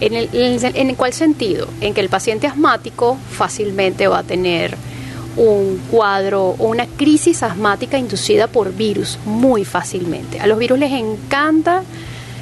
¿En, 0.00 0.14
el, 0.14 0.28
en, 0.32 0.94
cuál 0.94 1.12
sentido? 1.12 1.66
En 1.80 1.94
que 1.94 2.00
el 2.00 2.08
paciente 2.08 2.46
asmático 2.46 3.18
fácilmente 3.30 4.06
va 4.06 4.20
a 4.20 4.22
tener 4.22 4.76
un 5.36 5.80
cuadro 5.90 6.50
o 6.50 6.68
una 6.68 6.86
crisis 6.86 7.42
asmática 7.42 7.98
inducida 7.98 8.46
por 8.46 8.72
virus 8.72 9.18
muy 9.24 9.64
fácilmente. 9.64 10.38
A 10.38 10.46
los 10.46 10.58
virus 10.58 10.78
les 10.78 10.92
encanta 10.92 11.82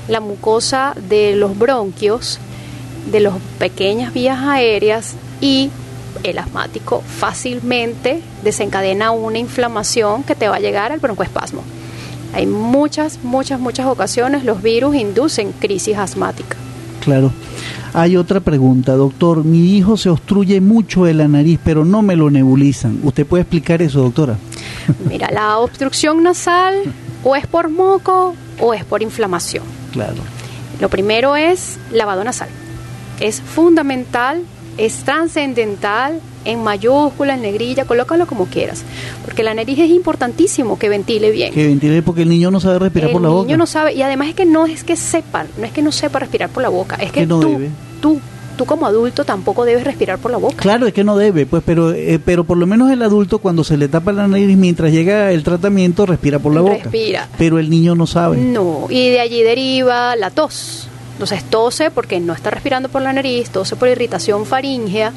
la 0.08 0.20
mucosa 0.20 0.94
de 1.08 1.36
los 1.36 1.58
bronquios, 1.58 2.38
de 3.10 3.20
las 3.20 3.34
pequeñas 3.58 4.12
vías 4.12 4.40
aéreas 4.42 5.14
y 5.40 5.70
el 6.22 6.38
asmático 6.38 7.02
fácilmente 7.06 8.20
desencadena 8.42 9.10
una 9.10 9.38
inflamación 9.38 10.22
que 10.22 10.34
te 10.34 10.48
va 10.48 10.56
a 10.56 10.60
llegar 10.60 10.92
al 10.92 11.00
broncoespasmo. 11.00 11.62
Hay 12.34 12.46
muchas, 12.46 13.20
muchas, 13.22 13.60
muchas 13.60 13.86
ocasiones 13.86 14.44
los 14.44 14.60
virus 14.60 14.96
inducen 14.96 15.52
crisis 15.52 15.96
asmática. 15.96 16.56
Claro. 17.00 17.30
Hay 17.92 18.16
otra 18.16 18.40
pregunta, 18.40 18.94
doctor. 18.94 19.44
Mi 19.44 19.76
hijo 19.76 19.96
se 19.96 20.10
obstruye 20.10 20.60
mucho 20.60 21.04
de 21.04 21.14
la 21.14 21.28
nariz, 21.28 21.60
pero 21.62 21.84
no 21.84 22.02
me 22.02 22.16
lo 22.16 22.30
nebulizan. 22.30 22.98
¿Usted 23.04 23.24
puede 23.24 23.42
explicar 23.42 23.82
eso, 23.82 24.02
doctora? 24.02 24.36
Mira, 25.08 25.30
la 25.30 25.58
obstrucción 25.58 26.24
nasal 26.24 26.74
o 27.22 27.36
es 27.36 27.46
por 27.46 27.70
moco 27.70 28.34
o 28.58 28.74
es 28.74 28.84
por 28.84 29.00
inflamación. 29.00 29.62
Claro. 29.92 30.22
Lo 30.80 30.88
primero 30.88 31.36
es 31.36 31.78
lavado 31.92 32.24
nasal. 32.24 32.48
Es 33.20 33.40
fundamental, 33.40 34.42
es 34.76 35.04
trascendental, 35.04 36.20
en 36.44 36.62
mayúscula, 36.62 37.34
en 37.34 37.42
negrilla, 37.42 37.84
colócalo 37.84 38.26
como 38.26 38.46
quieras. 38.46 38.82
Porque 39.24 39.42
la 39.42 39.54
nariz 39.54 39.78
es 39.78 39.90
importantísimo 39.90 40.78
que 40.78 40.88
ventile 40.88 41.30
bien. 41.30 41.52
Que 41.52 41.66
ventile 41.66 42.02
porque 42.02 42.22
el 42.22 42.28
niño 42.28 42.50
no 42.50 42.60
sabe 42.60 42.78
respirar 42.78 43.10
por 43.12 43.22
la 43.22 43.28
boca. 43.28 43.42
El 43.42 43.46
niño 43.46 43.58
no 43.58 43.66
sabe, 43.66 43.94
y 43.94 44.02
además 44.02 44.28
es 44.28 44.34
que 44.34 44.44
no 44.44 44.66
es 44.66 44.84
que 44.84 44.96
sepa, 44.96 45.46
no 45.58 45.64
es 45.64 45.72
que 45.72 45.82
no 45.82 45.92
sepa 45.92 46.18
respirar 46.18 46.50
por 46.50 46.62
la 46.62 46.68
boca, 46.68 46.96
es 46.96 47.12
que, 47.12 47.26
tú, 47.26 47.60
tú 48.00 48.20
tú 48.56 48.64
como 48.66 48.86
adulto 48.86 49.24
tampoco 49.24 49.64
debes 49.64 49.84
respirar 49.84 50.18
por 50.18 50.30
la 50.30 50.38
boca. 50.38 50.56
Claro, 50.56 50.86
es 50.86 50.92
que 50.92 51.04
no 51.04 51.16
debe, 51.16 51.46
pues, 51.46 51.62
pero, 51.64 51.92
eh, 51.92 52.20
pero 52.24 52.44
por 52.44 52.56
lo 52.56 52.66
menos 52.66 52.90
el 52.90 53.02
adulto 53.02 53.38
cuando 53.38 53.64
se 53.64 53.76
le 53.76 53.88
tapa 53.88 54.12
la 54.12 54.28
nariz 54.28 54.56
mientras 54.56 54.92
llega 54.92 55.32
el 55.32 55.42
tratamiento 55.42 56.06
respira 56.06 56.38
por 56.38 56.54
la 56.54 56.60
boca. 56.60 56.84
Respira. 56.84 57.28
Pero 57.38 57.58
el 57.58 57.68
niño 57.68 57.94
no 57.94 58.06
sabe. 58.06 58.38
No, 58.38 58.86
y 58.88 59.10
de 59.10 59.20
allí 59.20 59.42
deriva 59.42 60.16
la 60.16 60.30
tos. 60.30 60.88
Entonces 61.14 61.44
tose 61.44 61.90
porque 61.90 62.20
no 62.20 62.32
está 62.32 62.50
respirando 62.50 62.88
por 62.88 63.02
la 63.02 63.12
nariz, 63.12 63.50
tose 63.50 63.76
por 63.76 63.88
irritación 63.88 64.46
faríngea, 64.46 65.12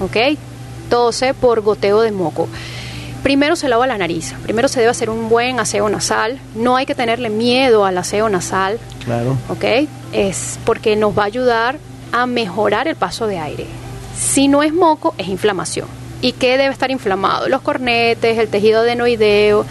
¿ok? 0.00 0.38
Tose 0.88 1.34
por 1.34 1.60
goteo 1.60 2.00
de 2.00 2.12
moco. 2.12 2.48
Primero 3.22 3.56
se 3.56 3.68
lava 3.68 3.88
la 3.88 3.98
nariz, 3.98 4.34
primero 4.44 4.68
se 4.68 4.78
debe 4.78 4.90
hacer 4.90 5.10
un 5.10 5.28
buen 5.28 5.58
aseo 5.58 5.88
nasal, 5.88 6.38
no 6.54 6.76
hay 6.76 6.86
que 6.86 6.94
tenerle 6.94 7.28
miedo 7.28 7.84
al 7.84 7.98
aseo 7.98 8.28
nasal, 8.28 8.78
claro. 9.04 9.36
¿ok? 9.48 9.88
Es 10.12 10.60
porque 10.64 10.94
nos 10.94 11.18
va 11.18 11.24
a 11.24 11.26
ayudar 11.26 11.78
a 12.12 12.26
mejorar 12.26 12.86
el 12.86 12.94
paso 12.94 13.26
de 13.26 13.40
aire. 13.40 13.66
Si 14.16 14.46
no 14.46 14.62
es 14.62 14.72
moco, 14.72 15.12
es 15.18 15.26
inflamación. 15.26 15.88
¿Y 16.22 16.32
qué 16.32 16.56
debe 16.56 16.72
estar 16.72 16.92
inflamado? 16.92 17.48
Los 17.48 17.62
cornetes, 17.62 18.38
el 18.38 18.48
tejido 18.48 18.80
adenoideo. 18.80 19.66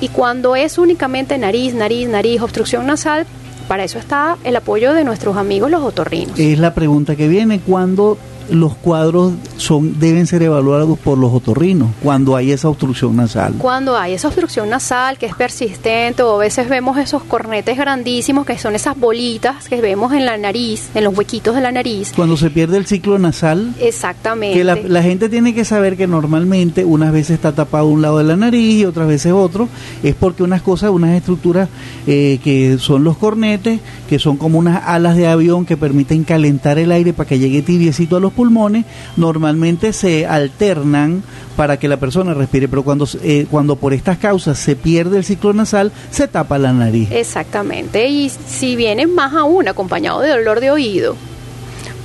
Y 0.00 0.08
cuando 0.08 0.56
es 0.56 0.78
únicamente 0.78 1.36
nariz, 1.38 1.74
nariz, 1.74 2.08
nariz, 2.08 2.40
obstrucción 2.40 2.86
nasal, 2.86 3.26
para 3.62 3.84
eso 3.84 3.98
está 3.98 4.36
el 4.44 4.56
apoyo 4.56 4.92
de 4.92 5.04
nuestros 5.04 5.36
amigos 5.36 5.70
los 5.70 5.82
otorrinos. 5.82 6.38
Es 6.38 6.58
la 6.58 6.74
pregunta 6.74 7.16
que 7.16 7.28
viene, 7.28 7.60
¿cuándo 7.60 8.18
los 8.50 8.74
cuadros 8.74 9.32
son 9.56 9.98
deben 9.98 10.26
ser 10.26 10.42
evaluados 10.42 10.98
por 10.98 11.18
los 11.18 11.32
otorrinos 11.32 11.90
cuando 12.02 12.36
hay 12.36 12.52
esa 12.52 12.68
obstrucción 12.68 13.16
nasal. 13.16 13.54
Cuando 13.58 13.96
hay 13.96 14.14
esa 14.14 14.28
obstrucción 14.28 14.68
nasal 14.68 15.18
que 15.18 15.26
es 15.26 15.34
persistente 15.34 16.22
o 16.22 16.36
a 16.36 16.38
veces 16.38 16.68
vemos 16.68 16.98
esos 16.98 17.22
cornetes 17.24 17.76
grandísimos 17.76 18.46
que 18.46 18.58
son 18.58 18.74
esas 18.74 18.98
bolitas 18.98 19.68
que 19.68 19.80
vemos 19.80 20.12
en 20.12 20.24
la 20.24 20.36
nariz, 20.36 20.90
en 20.94 21.04
los 21.04 21.16
huequitos 21.16 21.54
de 21.54 21.60
la 21.60 21.72
nariz. 21.72 22.12
Cuando 22.14 22.36
se 22.36 22.50
pierde 22.50 22.76
el 22.76 22.86
ciclo 22.86 23.18
nasal. 23.18 23.74
Exactamente. 23.80 24.58
Que 24.58 24.64
la, 24.64 25.02
gente 25.02 25.28
tiene 25.28 25.54
que 25.54 25.64
saber 25.64 25.96
que 25.96 26.06
normalmente 26.06 26.84
unas 26.84 27.12
veces 27.12 27.32
está 27.32 27.52
tapado 27.52 27.86
un 27.86 28.02
lado 28.02 28.18
de 28.18 28.24
la 28.24 28.36
nariz 28.36 28.80
y 28.80 28.84
otras 28.84 29.08
veces 29.08 29.32
otro. 29.32 29.68
Es 30.02 30.14
porque 30.14 30.42
unas 30.42 30.62
cosas, 30.62 30.90
unas 30.90 31.16
estructuras 31.16 31.68
eh, 32.06 32.38
que 32.42 32.78
son 32.78 33.04
los 33.04 33.16
cornetes, 33.16 33.80
que 34.08 34.18
son 34.18 34.36
como 34.36 34.58
unas 34.58 34.82
alas 34.86 35.16
de 35.16 35.26
avión 35.26 35.64
que 35.64 35.76
permiten 35.76 36.24
calentar 36.24 36.78
el 36.78 36.92
aire 36.92 37.12
para 37.12 37.28
que 37.28 37.38
llegue 37.38 37.62
tibiecito 37.62 38.16
a 38.16 38.20
los 38.20 38.31
pulmones 38.32 38.84
normalmente 39.16 39.92
se 39.92 40.26
alternan 40.26 41.22
para 41.56 41.78
que 41.78 41.88
la 41.88 41.98
persona 41.98 42.34
respire, 42.34 42.68
pero 42.68 42.82
cuando, 42.82 43.06
eh, 43.22 43.46
cuando 43.50 43.76
por 43.76 43.92
estas 43.92 44.18
causas 44.18 44.58
se 44.58 44.76
pierde 44.76 45.18
el 45.18 45.24
ciclo 45.24 45.52
nasal, 45.52 45.92
se 46.10 46.28
tapa 46.28 46.58
la 46.58 46.72
nariz. 46.72 47.10
Exactamente, 47.12 48.08
y 48.08 48.30
si 48.30 48.76
viene 48.76 49.06
más 49.06 49.34
aún 49.34 49.68
acompañado 49.68 50.20
de 50.20 50.30
dolor 50.30 50.60
de 50.60 50.70
oído, 50.70 51.16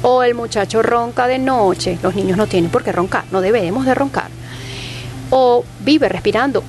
o 0.02 0.24
el 0.24 0.36
muchacho 0.36 0.82
ronca 0.82 1.28
de 1.28 1.40
noche, 1.40 1.98
los 2.04 2.16
niños 2.16 2.38
no 2.38 2.48
tienen 2.48 2.70
por 2.70 2.84
qué 2.84 2.92
roncar, 2.92 3.26
no 3.32 3.42
debemos 3.42 3.86
de 3.86 3.96
roncar, 3.96 4.30
o 5.30 5.64
vive 5.84 6.10
respirando 6.10 6.64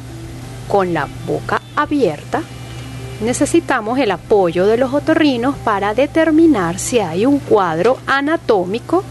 con 0.68 0.94
la 0.94 1.08
boca 1.26 1.60
abierta, 1.76 2.42
necesitamos 3.20 3.98
el 3.98 4.10
apoyo 4.12 4.66
de 4.66 4.76
los 4.76 4.94
otorrinos 4.94 5.56
para 5.58 5.94
determinar 5.94 6.78
si 6.78 7.00
hay 7.00 7.26
un 7.26 7.38
cuadro 7.38 7.98
anatómico 8.06 9.04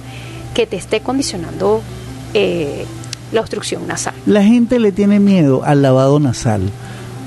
que 0.58 0.65
te 0.65 0.76
esté 0.76 1.02
condicionando 1.02 1.84
eh, 2.34 2.84
la 3.32 3.41
obstrucción 3.41 3.86
nasal. 3.86 4.15
La 4.26 4.41
gente 4.41 4.80
le 4.80 4.91
tiene 4.91 5.20
miedo 5.20 5.62
al 5.63 5.84
lavado 5.84 6.20
nasal. 6.20 6.72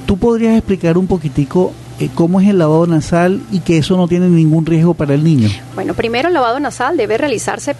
¿Tú 0.05 0.19
podrías 0.19 0.57
explicar 0.57 0.99
un 0.99 1.07
poquitico 1.07 1.73
eh, 2.01 2.09
cómo 2.13 2.41
es 2.41 2.49
el 2.49 2.59
lavado 2.59 2.89
nasal 2.89 3.41
y 3.53 3.61
que 3.61 3.79
eso 3.79 3.97
no 3.97 4.09
tiene 4.09 4.29
ningún 4.29 4.67
riesgo 4.67 4.95
para 4.95 5.15
el 5.15 5.23
niño? 5.23 5.49
Bueno, 5.77 5.95
primero 5.95 6.27
el 6.27 6.35
lavado 6.35 6.59
nasal 6.59 6.97
debe 6.97 7.19
realizarse 7.19 7.77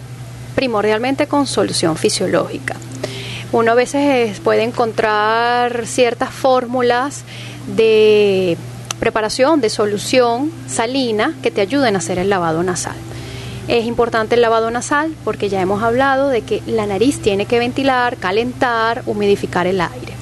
primordialmente 0.55 1.27
con 1.27 1.45
solución 1.45 1.97
fisiológica. 1.97 2.77
Uno 3.51 3.73
a 3.73 3.75
veces 3.75 4.39
puede 4.39 4.63
encontrar 4.63 5.85
ciertas 5.85 6.29
fórmulas 6.29 7.25
de 7.75 8.55
preparación 9.01 9.59
de 9.59 9.69
solución 9.69 10.49
salina 10.67 11.33
que 11.43 11.51
te 11.51 11.59
ayuden 11.59 11.95
a 11.95 11.97
hacer 11.97 12.19
el 12.19 12.29
lavado 12.29 12.63
nasal. 12.63 12.95
Es 13.67 13.85
importante 13.85 14.35
el 14.35 14.41
lavado 14.41 14.71
nasal 14.71 15.13
porque 15.23 15.49
ya 15.49 15.61
hemos 15.61 15.83
hablado 15.83 16.29
de 16.29 16.41
que 16.41 16.61
la 16.65 16.85
nariz 16.85 17.19
tiene 17.19 17.45
que 17.45 17.59
ventilar, 17.59 18.17
calentar, 18.17 19.03
humidificar 19.05 19.67
el 19.67 19.81
aire. 19.81 20.13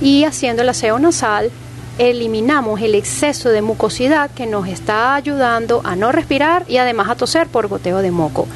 Y 0.00 0.24
haciendo 0.24 0.62
el 0.62 0.68
aseo 0.68 0.98
nasal 0.98 1.50
eliminamos 1.98 2.80
el 2.80 2.94
exceso 2.94 3.48
de 3.48 3.62
mucosidad 3.62 4.30
que 4.30 4.46
nos 4.46 4.68
está 4.68 5.16
ayudando 5.16 5.80
a 5.84 5.96
no 5.96 6.12
respirar 6.12 6.64
y 6.68 6.76
además 6.76 7.08
a 7.08 7.16
toser 7.16 7.48
por 7.48 7.66
goteo 7.66 8.02
de 8.02 8.12
moco. 8.12 8.46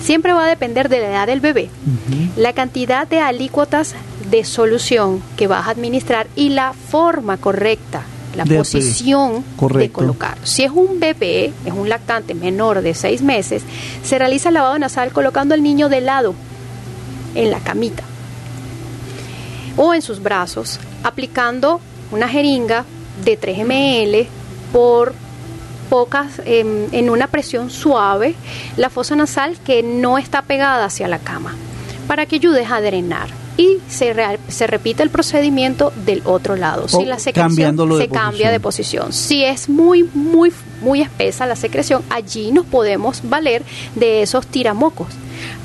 Siempre 0.00 0.32
va 0.32 0.44
a 0.44 0.48
depender 0.48 0.88
de 0.88 1.00
la 1.00 1.08
edad 1.08 1.26
del 1.26 1.40
bebé, 1.40 1.68
la 2.36 2.52
cantidad 2.52 3.06
de 3.08 3.18
alícuotas 3.18 3.94
de 4.30 4.44
solución 4.44 5.22
que 5.36 5.48
vas 5.48 5.66
a 5.66 5.70
administrar 5.70 6.28
y 6.36 6.50
la 6.50 6.72
forma 6.72 7.36
correcta 7.36 8.02
la 8.34 8.44
posición 8.44 9.44
de 9.74 9.90
colocar. 9.90 10.38
Si 10.44 10.62
es 10.62 10.70
un 10.70 11.00
bebé, 11.00 11.52
es 11.64 11.72
un 11.72 11.88
lactante 11.88 12.34
menor 12.34 12.82
de 12.82 12.94
seis 12.94 13.22
meses, 13.22 13.62
se 14.02 14.18
realiza 14.18 14.48
el 14.48 14.54
lavado 14.54 14.78
nasal 14.78 15.12
colocando 15.12 15.54
al 15.54 15.62
niño 15.62 15.88
de 15.88 16.00
lado 16.00 16.34
en 17.34 17.50
la 17.50 17.60
camita 17.60 18.04
o 19.76 19.94
en 19.94 20.02
sus 20.02 20.22
brazos, 20.22 20.78
aplicando 21.02 21.80
una 22.10 22.28
jeringa 22.28 22.84
de 23.24 23.36
3 23.36 23.58
ml 23.64 24.26
por 24.72 25.14
pocas, 25.88 26.40
em, 26.44 26.88
en 26.92 27.10
una 27.10 27.26
presión 27.26 27.70
suave, 27.70 28.34
la 28.76 28.90
fosa 28.90 29.16
nasal 29.16 29.58
que 29.58 29.82
no 29.82 30.18
está 30.18 30.42
pegada 30.42 30.86
hacia 30.86 31.08
la 31.08 31.18
cama, 31.18 31.54
para 32.06 32.26
que 32.26 32.36
ayudes 32.36 32.70
a 32.70 32.80
drenar 32.80 33.41
y 33.62 33.78
se, 33.88 34.14
se 34.48 34.66
repite 34.66 35.02
el 35.02 35.10
procedimiento 35.10 35.92
del 36.04 36.22
otro 36.24 36.56
lado. 36.56 36.88
Si 36.88 37.04
la 37.04 37.18
secreción 37.18 37.76
se 37.98 38.08
cambia 38.08 38.50
de 38.50 38.60
posición. 38.60 39.12
Si 39.12 39.44
es 39.44 39.68
muy, 39.68 40.02
muy 40.14 40.52
muy 40.82 41.00
espesa 41.00 41.46
la 41.46 41.56
secreción, 41.56 42.02
allí 42.10 42.50
nos 42.50 42.66
podemos 42.66 43.20
valer 43.22 43.62
de 43.94 44.22
esos 44.22 44.46
tiramocos 44.46 45.08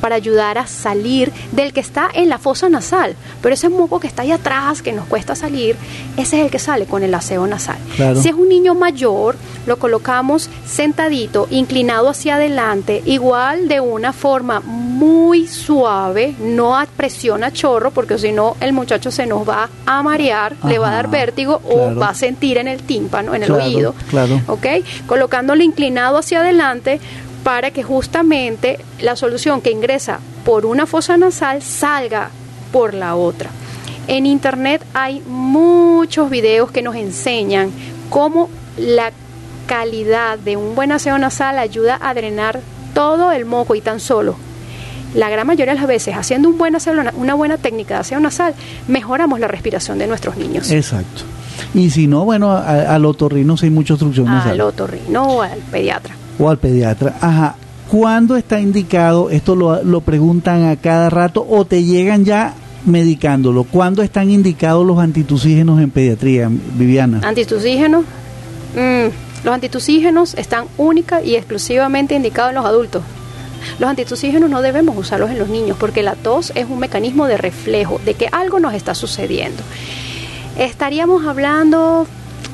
para 0.02 0.16
ayudar 0.16 0.58
a 0.58 0.68
salir 0.68 1.32
del 1.52 1.74
que 1.74 1.80
está 1.80 2.10
en 2.14 2.30
la 2.30 2.38
fosa 2.38 2.70
nasal. 2.70 3.16
Pero 3.42 3.54
ese 3.54 3.70
moco 3.70 4.00
que 4.00 4.08
está 4.08 4.22
ahí 4.22 4.32
atrás, 4.32 4.82
que 4.82 4.94
nos 4.94 5.06
cuesta 5.06 5.36
salir, 5.36 5.76
ese 6.18 6.38
es 6.38 6.46
el 6.46 6.52
que 6.52 6.60
sale 6.60 6.86
con 6.86 7.04
el 7.04 7.14
aseo 7.14 7.46
nasal. 7.48 7.78
Si 8.22 8.30
es 8.30 8.36
un 8.36 8.50
niño 8.50 8.76
mayor, 8.76 9.36
lo 9.66 9.78
colocamos 9.78 10.50
sentadito, 10.66 11.48
inclinado 11.52 12.10
hacia 12.10 12.36
adelante, 12.36 13.02
igual 13.06 13.68
de 13.68 13.82
una 13.82 14.14
forma 14.14 14.62
muy 14.98 15.46
suave, 15.46 16.34
no 16.40 16.76
a 16.76 16.88
presión 16.88 17.44
a 17.44 17.52
chorro, 17.52 17.92
porque 17.92 18.18
si 18.18 18.32
no 18.32 18.58
el 18.60 18.74
muchacho 18.74 19.12
se 19.12 19.28
nos 19.28 19.48
va 19.48 19.70
a 19.86 20.02
marear, 20.02 20.56
le 20.64 20.80
va 20.80 20.90
a 20.90 20.96
dar 20.96 21.08
vértigo 21.08 21.62
o 21.64 21.94
va 21.94 22.10
a 22.10 22.14
sentir 22.16 22.58
en 22.58 22.68
el 22.68 22.82
tímpano, 22.82 23.36
en 23.36 23.44
el 23.44 23.52
oído. 23.52 23.94
Claro. 24.10 24.42
¿Ok? 24.48 24.66
Colocándolo 25.06 25.62
inclinado 25.62 26.18
hacia 26.18 26.40
adelante, 26.40 27.00
para 27.44 27.70
que 27.70 27.84
justamente 27.84 28.80
la 29.00 29.16
solución 29.16 29.62
que 29.62 29.72
ingresa 29.72 30.20
por 30.44 30.66
una 30.66 30.88
fosa 30.88 31.16
nasal 31.16 31.62
salga 31.62 32.32
por 32.72 32.96
la 32.96 33.16
otra. 33.16 33.52
En 34.08 34.26
internet 34.26 34.84
hay 34.96 35.22
muchos 35.28 36.32
videos 36.32 36.72
que 36.72 36.82
nos 36.82 36.96
enseñan 36.96 37.72
cómo 38.10 38.50
la 38.78 39.12
calidad 39.68 40.40
de 40.40 40.58
un 40.58 40.74
buen 40.74 40.92
aseo 40.92 41.20
nasal 41.20 41.60
ayuda 41.60 42.00
a 42.02 42.16
drenar 42.16 42.62
todo 42.96 43.32
el 43.32 43.46
moco 43.46 43.76
y 43.76 43.82
tan 43.82 44.00
solo 44.00 44.47
la 45.16 45.30
gran 45.30 45.48
mayoría 45.48 45.74
de 45.74 45.80
las 45.80 45.88
veces 45.88 46.16
haciendo 46.16 46.50
un 46.50 46.58
buen 46.58 46.76
aseo, 46.76 46.94
una 47.16 47.34
buena 47.34 47.58
técnica 47.58 47.96
de 47.96 48.00
aseo 48.02 48.20
nasal, 48.20 48.54
mejoramos 48.88 49.40
la 49.40 49.48
respiración 49.48 49.98
de 49.98 50.08
nuestros 50.08 50.38
niños. 50.38 50.72
Exacto. 50.72 51.24
Y 51.74 51.90
si 51.90 52.08
no, 52.08 52.24
bueno, 52.24 52.56
al 52.56 53.06
otorrino 53.06 53.56
hay 53.62 53.70
mucha 53.70 53.94
instrucción 53.94 54.28
Al 54.28 54.62
otorrino 54.62 55.24
o 55.24 55.42
al 55.42 55.60
pediatra 55.72 56.16
o 56.40 56.50
al 56.50 56.58
pediatra. 56.58 57.16
Ajá. 57.22 57.56
¿Cuándo 57.90 58.36
está 58.36 58.60
indicado? 58.60 59.30
Esto 59.30 59.56
lo, 59.56 59.84
lo 59.84 60.02
preguntan 60.02 60.66
a 60.66 60.76
cada 60.76 61.10
rato 61.10 61.46
o 61.50 61.66
te 61.66 61.84
llegan 61.84 62.26
ya 62.26 62.54
medicándolo. 62.86 63.64
¿Cuándo 63.64 64.04
están 64.04 64.30
indicados 64.30 64.86
los 64.86 65.00
antitusígenos 65.00 65.80
en 65.80 65.90
pediatría, 65.90 66.50
Viviana? 66.50 67.22
Antitusígenos. 67.24 68.04
Mm, 68.76 69.46
los 69.46 69.54
antitusígenos 69.54 70.34
están 70.34 70.66
única 70.78 71.22
y 71.22 71.36
exclusivamente 71.36 72.16
indicados 72.16 72.50
en 72.50 72.56
los 72.56 72.66
adultos. 72.66 73.04
Los 73.80 73.90
antitusígenos 73.90 74.50
no 74.50 74.62
debemos 74.62 74.98
usarlos 74.98 75.30
en 75.30 75.40
los 75.40 75.50
niños 75.50 75.78
porque 75.80 76.04
la 76.04 76.16
tos 76.16 76.52
es 76.56 76.66
un 76.70 76.80
mecanismo 76.80 77.28
de 77.28 77.38
reflejo 77.38 78.00
de 78.06 78.14
que 78.14 78.30
algo 78.32 78.60
nos 78.60 78.74
está 78.74 78.96
sucediendo. 78.96 79.64
Estaríamos 80.58 81.26
hablando 81.26 82.08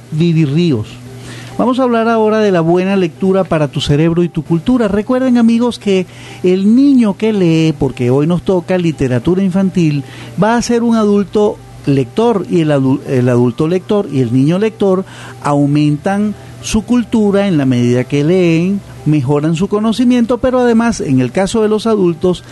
Vamos 1.58 1.78
a 1.78 1.84
hablar 1.84 2.08
ahora 2.08 2.38
de 2.38 2.50
la 2.50 2.60
buena 2.60 2.96
lectura 2.96 3.44
para 3.44 3.68
tu 3.68 3.80
cerebro 3.80 4.24
y 4.24 4.28
tu 4.28 4.42
cultura. 4.42 4.88
Recuerden 4.88 5.38
amigos 5.38 5.78
que 5.78 6.04
el 6.42 6.74
niño 6.74 7.16
que 7.16 7.32
lee, 7.32 7.74
porque 7.78 8.10
hoy 8.10 8.26
nos 8.26 8.42
toca 8.42 8.76
literatura 8.76 9.42
infantil, 9.42 10.02
va 10.42 10.56
a 10.56 10.62
ser 10.62 10.82
un 10.82 10.96
adulto 10.96 11.56
lector 11.86 12.46
y 12.50 12.60
el, 12.60 12.70
adulto 12.72 13.68
lector 13.68 14.08
y 14.10 14.20
el 14.20 14.32
niño 14.32 14.58
lector 14.58 15.04
aumentan 15.42 16.34
su 16.62 16.82
cultura 16.82 17.46
en 17.46 17.58
la 17.58 17.66
medida 17.66 18.04
que 18.04 18.24
leen, 18.24 18.80
mejoran 19.04 19.54
su 19.54 19.68
conocimiento, 19.68 20.38
pero 20.38 20.60
además 20.60 21.00
en 21.00 21.20
el 21.20 21.30
caso 21.30 21.62
de 21.62 21.68
los 21.68 21.86
adultos 21.86 22.42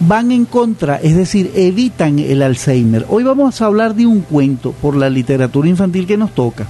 van 0.00 0.32
en 0.32 0.44
contra, 0.44 0.96
es 0.96 1.16
decir, 1.16 1.50
evitan 1.54 2.18
el 2.18 2.42
Alzheimer. 2.42 3.06
Hoy 3.08 3.22
vamos 3.22 3.60
a 3.60 3.66
hablar 3.66 3.94
de 3.94 4.06
un 4.06 4.20
cuento 4.20 4.72
por 4.72 4.96
la 4.96 5.10
literatura 5.10 5.68
infantil 5.68 6.06
que 6.06 6.16
nos 6.16 6.34
toca. 6.34 6.66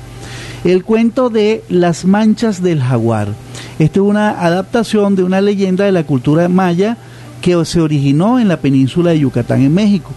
El 0.64 0.84
cuento 0.84 1.30
de 1.30 1.64
Las 1.68 2.04
manchas 2.04 2.62
del 2.62 2.82
jaguar. 2.82 3.28
Esta 3.78 4.00
es 4.00 4.04
una 4.04 4.42
adaptación 4.44 5.16
de 5.16 5.22
una 5.22 5.40
leyenda 5.40 5.84
de 5.84 5.92
la 5.92 6.04
cultura 6.04 6.48
maya 6.48 6.98
que 7.40 7.64
se 7.64 7.80
originó 7.80 8.38
en 8.38 8.48
la 8.48 8.58
península 8.58 9.10
de 9.10 9.20
Yucatán 9.20 9.62
en 9.62 9.72
México. 9.72 10.10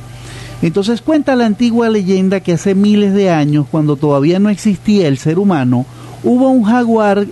Entonces 0.64 1.02
cuenta 1.02 1.36
la 1.36 1.46
antigua 1.46 1.90
leyenda 1.90 2.40
que 2.40 2.54
hace 2.54 2.74
miles 2.74 3.14
de 3.14 3.30
años, 3.30 3.66
cuando 3.70 3.98
todavía 3.98 4.40
no 4.40 4.50
existía 4.50 5.10
el 5.10 5.18
ser 5.18 5.38
humano, 5.38 5.86
hubo 6.24 6.50
un 6.50 6.64
jaguar 6.64 7.28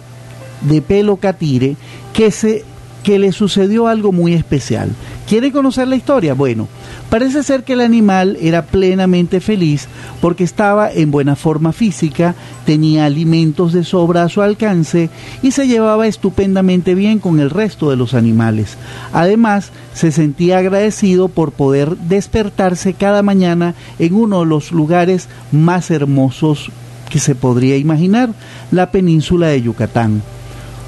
de 0.62 0.82
pelo 0.82 1.16
catire 1.16 1.78
que 2.14 2.30
se 2.30 2.66
que 3.04 3.18
le 3.18 3.32
sucedió 3.32 3.88
algo 3.88 4.12
muy 4.12 4.34
especial. 4.34 4.90
¿Quiere 5.32 5.54
conocer 5.54 5.88
la 5.88 5.96
historia? 5.96 6.34
Bueno, 6.34 6.68
parece 7.10 7.42
ser 7.42 7.64
que 7.64 7.72
el 7.72 7.80
animal 7.80 8.38
era 8.42 8.66
plenamente 8.66 9.40
feliz 9.40 9.88
porque 10.20 10.44
estaba 10.44 10.92
en 10.92 11.10
buena 11.10 11.38
forma 11.38 11.72
física, 11.72 12.36
tenía 12.66 13.06
alimentos 13.06 13.72
de 13.72 13.86
sobra 13.86 14.24
a 14.24 14.28
su 14.28 14.42
alcance 14.42 15.10
y 15.42 15.52
se 15.52 15.70
llevaba 15.70 16.08
estupendamente 16.08 16.96
bien 16.96 17.20
con 17.20 17.40
el 17.40 17.50
resto 17.50 17.90
de 17.90 17.96
los 17.96 18.14
animales. 18.14 18.76
Además, 19.14 19.72
se 19.94 20.12
sentía 20.12 20.58
agradecido 20.58 21.30
por 21.30 21.54
poder 21.54 21.96
despertarse 21.96 22.94
cada 22.94 23.24
mañana 23.24 23.74
en 24.00 24.14
uno 24.14 24.42
de 24.42 24.48
los 24.48 24.74
lugares 24.74 25.30
más 25.54 25.92
hermosos 25.92 26.72
que 27.10 27.20
se 27.20 27.36
podría 27.36 27.78
imaginar, 27.78 28.34
la 28.70 28.92
península 28.92 29.48
de 29.48 29.62
Yucatán. 29.62 30.24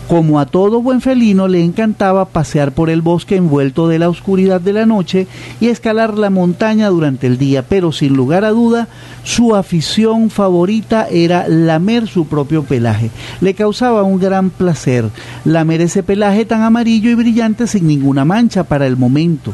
Como 0.07 0.39
a 0.39 0.45
todo 0.45 0.81
buen 0.81 1.01
felino 1.01 1.47
le 1.47 1.63
encantaba 1.63 2.25
pasear 2.25 2.73
por 2.73 2.89
el 2.89 3.01
bosque 3.01 3.37
envuelto 3.37 3.87
de 3.87 3.99
la 3.99 4.09
oscuridad 4.09 4.59
de 4.59 4.73
la 4.73 4.85
noche 4.85 5.27
y 5.59 5.67
escalar 5.67 6.17
la 6.17 6.29
montaña 6.29 6.89
durante 6.89 7.25
el 7.25 7.37
día, 7.37 7.63
pero 7.63 7.91
sin 7.91 8.13
lugar 8.13 8.43
a 8.43 8.49
duda 8.49 8.89
su 9.23 9.55
afición 9.55 10.29
favorita 10.29 11.07
era 11.09 11.47
lamer 11.47 12.07
su 12.07 12.27
propio 12.27 12.63
pelaje. 12.63 13.11
Le 13.39 13.53
causaba 13.53 14.03
un 14.03 14.19
gran 14.19 14.49
placer 14.49 15.05
lamer 15.45 15.81
ese 15.81 16.03
pelaje 16.03 16.45
tan 16.45 16.61
amarillo 16.61 17.09
y 17.09 17.15
brillante 17.15 17.65
sin 17.65 17.87
ninguna 17.87 18.25
mancha 18.25 18.65
para 18.65 18.85
el 18.85 18.97
momento 18.97 19.53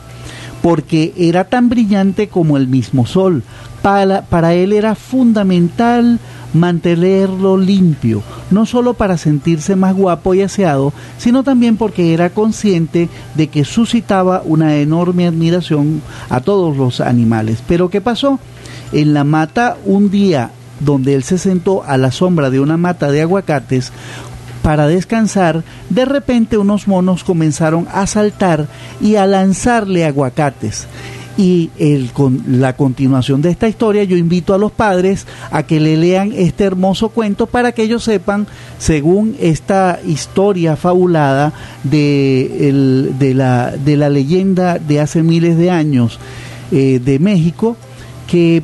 porque 0.62 1.14
era 1.16 1.46
tan 1.46 1.70
brillante 1.70 2.28
como 2.28 2.58
el 2.58 2.68
mismo 2.68 3.06
sol. 3.06 3.44
Para, 3.82 4.24
para 4.24 4.54
él 4.54 4.74
era 4.74 4.94
fundamental 4.96 6.20
mantenerlo 6.54 7.58
limpio, 7.58 8.24
no 8.52 8.66
solo 8.66 8.94
para 8.94 9.18
sentirse 9.18 9.76
más 9.76 9.96
guapo 9.96 10.34
y 10.34 10.42
aseado, 10.42 10.94
sino 11.18 11.44
también 11.44 11.78
porque 11.78 12.14
era 12.14 12.30
consciente 12.32 13.10
de 13.36 13.48
que 13.48 13.66
suscitaba 13.66 14.42
una 14.46 14.78
enorme 14.78 15.28
admiración 15.28 16.02
a 16.30 16.42
todos 16.42 16.78
los 16.78 17.02
animales. 17.02 17.64
Pero 17.68 17.90
¿qué 17.90 18.02
pasó? 18.02 18.40
En 18.92 19.14
la 19.14 19.24
mata 19.24 19.78
un 19.86 20.10
día 20.10 20.52
donde 20.80 21.14
él 21.14 21.24
se 21.24 21.38
sentó 21.38 21.84
a 21.84 21.98
la 21.98 22.12
sombra 22.12 22.50
de 22.50 22.60
una 22.60 22.78
mata 22.78 23.12
de 23.12 23.22
aguacates, 23.22 23.92
para 24.62 24.88
descansar, 24.88 25.64
de 25.90 26.04
repente 26.04 26.58
unos 26.58 26.88
monos 26.88 27.24
comenzaron 27.24 27.88
a 27.94 28.06
saltar 28.08 28.68
y 29.00 29.16
a 29.16 29.26
lanzarle 29.26 30.06
aguacates 30.06 30.86
y 31.40 31.70
el, 31.80 32.12
con 32.12 32.44
la 32.60 32.76
continuación 32.76 33.42
de 33.42 33.50
esta 33.50 33.70
historia 33.70 34.04
yo 34.04 34.18
invito 34.18 34.54
a 34.54 34.58
los 34.58 34.74
padres 34.74 35.26
a 35.52 35.64
que 35.64 35.80
le 35.80 35.96
lean 35.96 36.34
este 36.36 36.66
hermoso 36.66 37.08
cuento 37.08 37.48
para 37.48 37.72
que 37.72 37.84
ellos 37.84 38.04
sepan, 38.04 38.46
según 38.78 39.38
esta 39.40 40.02
historia 40.06 40.76
fabulada 40.76 41.54
de, 41.84 43.14
de, 43.18 43.34
la, 43.34 43.72
de 43.72 43.96
la 43.96 44.10
leyenda 44.10 44.80
de 44.80 45.00
hace 45.00 45.24
miles 45.24 45.58
de 45.58 45.72
años 45.72 46.20
eh, 46.74 47.00
de 47.02 47.20
México, 47.20 47.78
que 48.28 48.62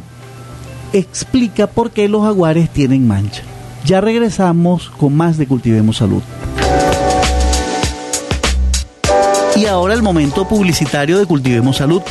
explica 0.92 1.68
por 1.68 1.92
qué 1.92 2.10
los 2.10 2.24
jaguares 2.24 2.70
tienen 2.70 3.08
mancha. 3.08 3.44
Ya 3.86 4.02
regresamos 4.02 4.90
con 4.90 5.16
más 5.16 5.38
de 5.38 5.48
Cultivemos 5.48 5.96
Salud. 5.96 6.24
Y 9.56 9.66
ahora 9.68 9.94
el 9.94 10.02
momento 10.02 10.46
publicitario 10.46 11.18
de 11.18 11.26
Cultivemos 11.26 11.78
Salud. 11.78 12.02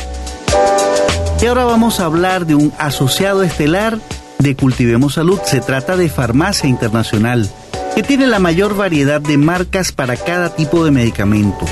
Y 1.41 1.47
ahora 1.47 1.65
vamos 1.65 1.99
a 1.99 2.05
hablar 2.05 2.47
de 2.47 2.55
un 2.55 2.73
asociado 2.79 3.43
estelar 3.43 3.99
de 4.39 4.55
Cultivemos 4.55 5.13
Salud. 5.13 5.39
Se 5.45 5.61
trata 5.61 5.95
de 5.95 6.09
Farmacia 6.09 6.67
Internacional, 6.67 7.47
que 7.93 8.01
tiene 8.01 8.25
la 8.25 8.39
mayor 8.39 8.75
variedad 8.75 9.21
de 9.21 9.37
marcas 9.37 9.91
para 9.91 10.17
cada 10.17 10.55
tipo 10.55 10.83
de 10.83 10.91
medicamento. 10.91 11.65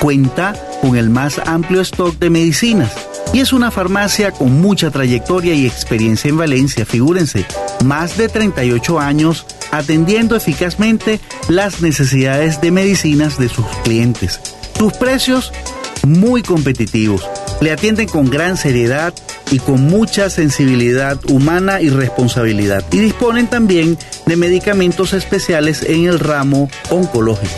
Cuenta 0.00 0.54
con 0.80 0.96
el 0.96 1.10
más 1.10 1.40
amplio 1.44 1.82
stock 1.82 2.18
de 2.18 2.30
medicinas 2.30 2.90
y 3.34 3.40
es 3.40 3.52
una 3.52 3.70
farmacia 3.70 4.30
con 4.30 4.60
mucha 4.60 4.90
trayectoria 4.90 5.54
y 5.54 5.66
experiencia 5.66 6.28
en 6.28 6.38
Valencia, 6.38 6.86
figúrense, 6.86 7.44
más 7.84 8.16
de 8.16 8.28
38 8.28 8.98
años 8.98 9.46
atendiendo 9.70 10.36
eficazmente 10.36 11.20
las 11.48 11.82
necesidades 11.82 12.60
de 12.60 12.70
medicinas 12.70 13.38
de 13.38 13.48
sus 13.48 13.66
clientes. 13.84 14.40
Sus 14.78 14.92
precios 14.94 15.52
muy 16.06 16.42
competitivos. 16.42 17.22
Le 17.62 17.70
atienden 17.70 18.08
con 18.08 18.28
gran 18.28 18.56
seriedad 18.56 19.14
y 19.52 19.60
con 19.60 19.82
mucha 19.82 20.28
sensibilidad 20.30 21.16
humana 21.30 21.80
y 21.80 21.90
responsabilidad. 21.90 22.84
Y 22.90 22.98
disponen 22.98 23.46
también 23.46 23.96
de 24.26 24.34
medicamentos 24.34 25.12
especiales 25.12 25.84
en 25.84 26.06
el 26.06 26.18
ramo 26.18 26.68
oncológico. 26.90 27.54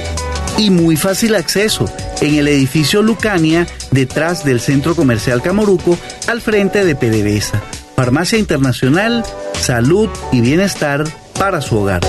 Y 0.59 0.69
muy 0.69 0.97
fácil 0.97 1.35
acceso 1.35 1.91
en 2.21 2.35
el 2.35 2.49
edificio 2.49 3.01
Lucania, 3.01 3.67
detrás 3.93 4.45
del 4.45 4.61
Centro 4.61 4.95
Comercial 4.95 5.41
Camoruco, 5.41 5.97
al 6.29 6.43
frente 6.43 6.85
de 6.85 6.95
PDVSA. 6.95 7.63
Farmacia 7.97 8.39
Internacional, 8.39 9.25
Salud 9.59 10.11
y 10.33 10.43
Bienestar 10.43 11.05
para 11.39 11.63
su 11.63 11.79
hogar 11.79 12.03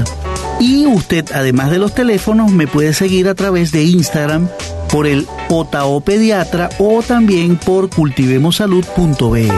Y 0.60 0.86
usted, 0.86 1.26
además 1.34 1.70
de 1.70 1.78
los 1.78 1.94
teléfonos, 1.94 2.50
me 2.50 2.66
puede 2.66 2.92
seguir 2.92 3.28
a 3.28 3.34
través 3.34 3.72
de 3.72 3.84
Instagram 3.84 4.48
por 4.90 5.06
el 5.06 5.26
OTAO 5.50 6.00
Pediatra 6.00 6.70
o 6.78 7.02
también 7.02 7.56
por 7.56 7.90
cultivemosalud.be. 7.90 9.48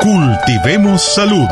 Cultivemos 0.00 1.02
Salud 1.02 1.48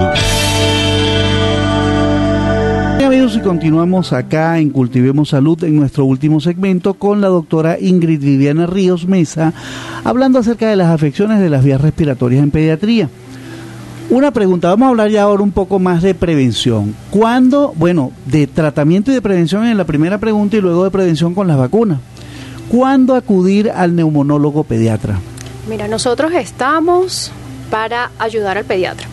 amigos 3.07 3.37
y 3.37 3.41
continuamos 3.41 4.13
acá 4.13 4.59
en 4.59 4.71
Cultivemos 4.71 5.29
Salud 5.29 5.63
en 5.63 5.77
nuestro 5.77 6.05
último 6.05 6.41
segmento 6.41 6.95
con 6.95 7.21
la 7.21 7.29
doctora 7.29 7.79
Ingrid 7.79 8.21
Viviana 8.21 8.67
Ríos 8.67 9.07
Mesa 9.07 9.53
hablando 10.03 10.41
acerca 10.41 10.69
de 10.69 10.75
las 10.75 10.89
afecciones 10.89 11.39
de 11.39 11.49
las 11.49 11.63
vías 11.63 11.81
respiratorias 11.81 12.43
en 12.43 12.51
pediatría. 12.51 13.09
Una 14.09 14.31
pregunta, 14.31 14.69
vamos 14.69 14.87
a 14.87 14.91
hablar 14.91 15.11
ya 15.11 15.23
ahora 15.23 15.43
un 15.43 15.51
poco 15.51 15.81
más 15.81 16.01
de 16.01 16.15
prevención. 16.15 16.95
¿Cuándo, 17.11 17.73
bueno, 17.77 18.13
de 18.27 18.47
tratamiento 18.47 19.11
y 19.11 19.15
de 19.15 19.21
prevención 19.21 19.67
en 19.67 19.77
la 19.77 19.85
primera 19.85 20.19
pregunta 20.19 20.57
y 20.57 20.61
luego 20.61 20.85
de 20.85 20.93
prevención 20.93 21.35
con 21.35 21.49
las 21.49 21.59
vacunas? 21.59 21.99
¿Cuándo 22.69 23.17
acudir 23.17 23.69
al 23.69 23.97
neumonólogo 23.97 24.63
pediatra? 24.63 25.19
Mira, 25.69 25.89
nosotros 25.89 26.33
estamos 26.35 27.33
para 27.69 28.13
ayudar 28.21 28.59
al 28.59 28.65
pediatra. 28.65 29.09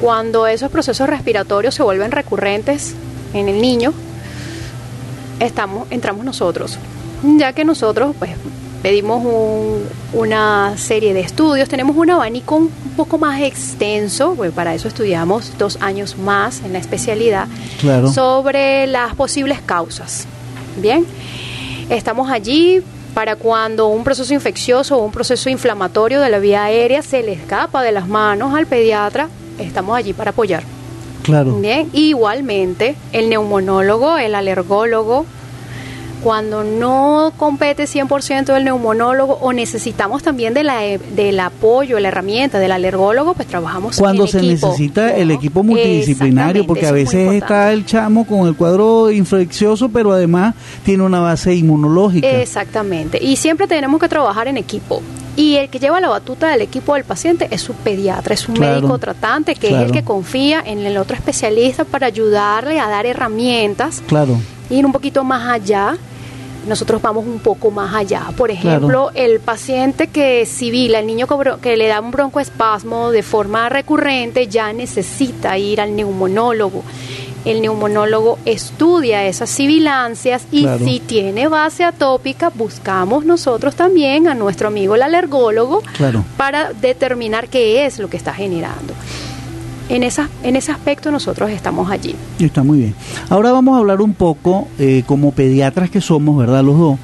Cuando 0.00 0.46
esos 0.46 0.70
procesos 0.70 1.08
respiratorios 1.08 1.74
se 1.74 1.82
vuelven 1.82 2.12
recurrentes 2.12 2.94
en 3.32 3.48
el 3.48 3.60
niño, 3.60 3.92
estamos, 5.40 5.88
entramos 5.90 6.24
nosotros, 6.24 6.78
ya 7.36 7.52
que 7.52 7.64
nosotros 7.64 8.14
pues 8.16 8.30
pedimos 8.84 9.22
una 10.12 10.76
serie 10.76 11.14
de 11.14 11.20
estudios, 11.20 11.70
tenemos 11.70 11.96
un 11.96 12.10
abanico 12.10 12.56
un 12.56 12.68
poco 12.98 13.16
más 13.16 13.40
extenso, 13.40 14.34
pues 14.36 14.52
para 14.52 14.74
eso 14.74 14.88
estudiamos 14.88 15.56
dos 15.56 15.78
años 15.80 16.18
más 16.18 16.60
en 16.60 16.74
la 16.74 16.80
especialidad, 16.80 17.48
sobre 18.12 18.86
las 18.86 19.14
posibles 19.14 19.62
causas. 19.62 20.26
Bien, 20.76 21.06
estamos 21.88 22.30
allí 22.30 22.82
para 23.14 23.36
cuando 23.36 23.86
un 23.86 24.04
proceso 24.04 24.34
infeccioso 24.34 24.98
o 24.98 25.04
un 25.06 25.12
proceso 25.12 25.48
inflamatorio 25.48 26.20
de 26.20 26.28
la 26.28 26.38
vía 26.38 26.64
aérea 26.64 27.00
se 27.00 27.22
le 27.22 27.32
escapa 27.32 27.82
de 27.82 27.90
las 27.90 28.06
manos 28.06 28.52
al 28.54 28.66
pediatra, 28.66 29.30
estamos 29.58 29.96
allí 29.96 30.12
para 30.12 30.32
apoyar. 30.32 30.62
Claro. 31.22 31.54
Bien, 31.54 31.88
igualmente 31.94 32.96
el 33.12 33.30
neumonólogo, 33.30 34.18
el 34.18 34.34
alergólogo, 34.34 35.24
cuando 36.24 36.64
no 36.64 37.34
compete 37.36 37.84
100% 37.84 38.56
el 38.56 38.64
neumonólogo 38.64 39.34
o 39.42 39.52
necesitamos 39.52 40.22
también 40.22 40.54
de 40.54 40.64
la, 40.64 40.80
del 40.80 41.38
apoyo, 41.38 42.00
la 42.00 42.08
herramienta 42.08 42.58
del 42.58 42.72
alergólogo, 42.72 43.34
pues 43.34 43.46
trabajamos 43.46 43.98
Cuando 43.98 44.26
se 44.26 44.40
necesita 44.40 45.14
el 45.14 45.30
equipo 45.30 45.62
multidisciplinario, 45.62 46.66
porque 46.66 46.86
a 46.86 46.92
veces 46.92 47.30
está 47.30 47.72
el 47.72 47.84
chamo 47.84 48.26
con 48.26 48.48
el 48.48 48.56
cuadro 48.56 49.10
infeccioso, 49.10 49.90
pero 49.90 50.12
además 50.12 50.54
tiene 50.82 51.02
una 51.02 51.20
base 51.20 51.54
inmunológica. 51.54 52.26
Exactamente, 52.26 53.22
y 53.22 53.36
siempre 53.36 53.66
tenemos 53.66 54.00
que 54.00 54.08
trabajar 54.08 54.48
en 54.48 54.56
equipo. 54.56 55.02
Y 55.36 55.56
el 55.56 55.68
que 55.68 55.78
lleva 55.78 56.00
la 56.00 56.08
batuta 56.08 56.48
del 56.48 56.62
equipo 56.62 56.94
del 56.94 57.04
paciente 57.04 57.48
es 57.50 57.60
su 57.60 57.74
pediatra, 57.74 58.32
es 58.32 58.48
un 58.48 58.58
médico 58.58 58.98
tratante 58.98 59.56
que 59.56 59.66
es 59.66 59.74
el 59.74 59.92
que 59.92 60.04
confía 60.04 60.62
en 60.64 60.78
el 60.86 60.96
otro 60.96 61.16
especialista 61.16 61.84
para 61.84 62.06
ayudarle 62.06 62.80
a 62.80 62.88
dar 62.88 63.04
herramientas, 63.04 64.02
claro. 64.06 64.38
ir 64.70 64.86
un 64.86 64.92
poquito 64.92 65.22
más 65.22 65.50
allá. 65.50 65.98
Nosotros 66.66 67.02
vamos 67.02 67.26
un 67.26 67.38
poco 67.40 67.70
más 67.70 67.94
allá. 67.94 68.26
Por 68.36 68.50
ejemplo, 68.50 69.10
el 69.14 69.40
paciente 69.40 70.08
que 70.08 70.46
civila, 70.46 70.98
el 70.98 71.06
niño 71.06 71.26
que 71.60 71.76
le 71.76 71.88
da 71.88 72.00
un 72.00 72.10
broncoespasmo 72.10 73.10
de 73.10 73.22
forma 73.22 73.68
recurrente, 73.68 74.48
ya 74.48 74.72
necesita 74.72 75.56
ir 75.58 75.80
al 75.80 75.94
neumonólogo 75.94 76.82
el 77.44 77.60
neumonólogo 77.60 78.38
estudia 78.44 79.26
esas 79.26 79.50
sibilancias 79.50 80.46
y 80.50 80.66
si 80.82 81.00
tiene 81.00 81.48
base 81.48 81.84
atópica, 81.84 82.48
buscamos 82.48 83.24
nosotros 83.24 83.74
también 83.76 84.28
a 84.28 84.34
nuestro 84.34 84.68
amigo 84.68 84.94
el 84.94 85.02
alergólogo 85.02 85.82
para 86.36 86.72
determinar 86.72 87.48
qué 87.48 87.84
es 87.84 87.98
lo 87.98 88.08
que 88.08 88.16
está 88.16 88.32
generando. 88.32 88.94
En, 89.88 90.02
esa, 90.02 90.28
en 90.42 90.56
ese 90.56 90.72
aspecto 90.72 91.10
nosotros 91.10 91.50
estamos 91.50 91.90
allí. 91.90 92.14
Está 92.38 92.62
muy 92.62 92.78
bien. 92.78 92.94
Ahora 93.28 93.52
vamos 93.52 93.76
a 93.76 93.78
hablar 93.78 94.00
un 94.00 94.14
poco, 94.14 94.68
eh, 94.78 95.02
como 95.06 95.32
pediatras 95.32 95.90
que 95.90 96.00
somos, 96.00 96.38
¿verdad? 96.38 96.64
Los 96.64 96.78
dos 96.78 96.98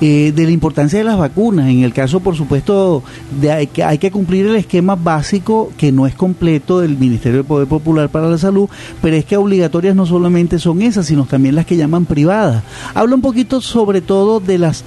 eh, 0.00 0.32
de 0.34 0.44
la 0.44 0.50
importancia 0.50 0.98
de 0.98 1.04
las 1.04 1.16
vacunas. 1.16 1.68
En 1.68 1.82
el 1.84 1.92
caso, 1.92 2.20
por 2.20 2.34
supuesto, 2.34 3.02
de 3.40 3.52
hay, 3.52 3.66
que, 3.68 3.84
hay 3.84 3.98
que 3.98 4.10
cumplir 4.10 4.44
el 4.46 4.56
esquema 4.56 4.96
básico 4.96 5.70
que 5.78 5.92
no 5.92 6.06
es 6.06 6.14
completo 6.14 6.80
del 6.80 6.98
Ministerio 6.98 7.38
del 7.38 7.46
Poder 7.46 7.68
Popular 7.68 8.08
para 8.08 8.28
la 8.28 8.36
Salud, 8.36 8.68
pero 9.00 9.16
es 9.16 9.24
que 9.24 9.36
obligatorias 9.36 9.94
no 9.94 10.04
solamente 10.04 10.58
son 10.58 10.82
esas, 10.82 11.06
sino 11.06 11.26
también 11.26 11.54
las 11.54 11.64
que 11.64 11.76
llaman 11.76 12.06
privadas. 12.06 12.64
Habla 12.92 13.14
un 13.14 13.22
poquito 13.22 13.60
sobre 13.60 14.00
todo 14.00 14.40
de 14.40 14.58
las 14.58 14.84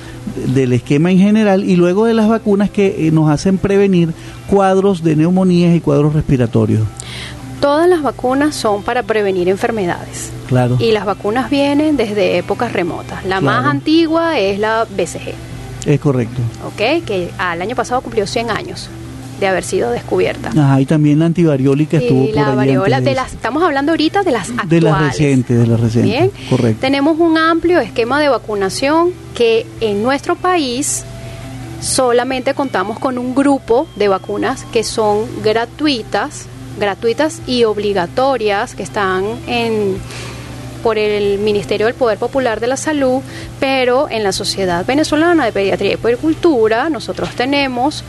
del 0.53 0.73
esquema 0.73 1.09
en 1.09 1.19
general 1.19 1.63
y 1.63 1.77
luego 1.77 2.05
de 2.05 2.13
las 2.13 2.27
vacunas 2.27 2.69
que 2.69 3.07
eh, 3.07 3.11
nos 3.11 3.29
hacen 3.29 3.57
prevenir 3.57 4.13
cuadros 4.47 5.03
de 5.03 5.15
neumonías 5.15 5.73
y 5.75 5.79
cuadros 5.79 6.13
respiratorios. 6.13 6.83
Todas 7.59 7.89
las 7.89 8.01
vacunas 8.03 8.55
son 8.55 8.83
para 8.83 9.03
prevenir 9.03 9.49
enfermedades. 9.49 10.31
Claro. 10.47 10.77
Y 10.79 10.91
las 10.91 11.05
vacunas 11.05 11.49
vienen 11.49 11.97
desde 11.97 12.37
épocas 12.37 12.71
remotas. 12.71 13.25
La 13.25 13.41
más 13.41 13.65
antigua 13.65 14.37
es 14.39 14.59
la 14.59 14.85
BCG. 14.85 15.33
Es 15.85 15.99
correcto. 15.99 16.41
Ok, 16.65 17.05
que 17.05 17.31
al 17.37 17.61
año 17.61 17.75
pasado 17.75 18.01
cumplió 18.01 18.27
100 18.27 18.51
años. 18.51 18.89
de 19.39 19.47
haber 19.47 19.63
sido 19.63 19.91
descubierta. 19.91 20.49
Ajá, 20.49 20.81
y 20.81 20.85
también 20.87 21.19
la 21.19 21.25
antivariólica 21.25 21.97
estuvo 21.97 22.23
y 22.23 22.31
la 22.31 22.55
variola 22.55 23.01
de 23.01 23.13
las 23.13 23.33
estamos 23.33 23.61
hablando 23.61 23.91
ahorita 23.91 24.23
de 24.23 24.31
las 24.31 24.49
actuales. 24.49 24.69
De 24.69 24.81
las 24.81 24.99
recientes, 24.99 25.59
de 25.59 25.67
las 25.67 25.79
recientes. 25.79 26.11
Bien. 26.11 26.31
Correcto. 26.49 26.81
Tenemos 26.81 27.19
un 27.19 27.37
amplio 27.37 27.79
esquema 27.79 28.19
de 28.19 28.29
vacunación 28.29 29.11
que 29.35 29.67
en 29.79 30.01
nuestro 30.01 30.35
país 30.35 31.03
solamente 31.81 32.55
contamos 32.55 32.97
con 32.97 33.17
un 33.19 33.35
grupo 33.35 33.87
de 33.95 34.07
vacunas 34.07 34.65
que 34.73 34.83
son 34.83 35.25
gratuitas, 35.43 36.47
gratuitas 36.77 37.41
y 37.47 37.63
obligatorias 37.63 38.75
que 38.75 38.83
están 38.83 39.25
en 39.47 39.97
por 40.83 40.97
el 40.97 41.39
Ministerio 41.39 41.87
del 41.87 41.95
Poder 41.95 42.17
Popular 42.19 42.59
de 42.59 42.67
la 42.67 42.77
Salud, 42.77 43.21
pero 43.59 44.07
en 44.09 44.23
la 44.23 44.31
Sociedad 44.31 44.85
Venezolana 44.85 45.43
de 45.45 45.51
Pediatría 45.51 45.93
y 45.93 45.97
Puericultura 45.97 46.89
nosotros 46.89 47.29
tenemos 47.31 48.03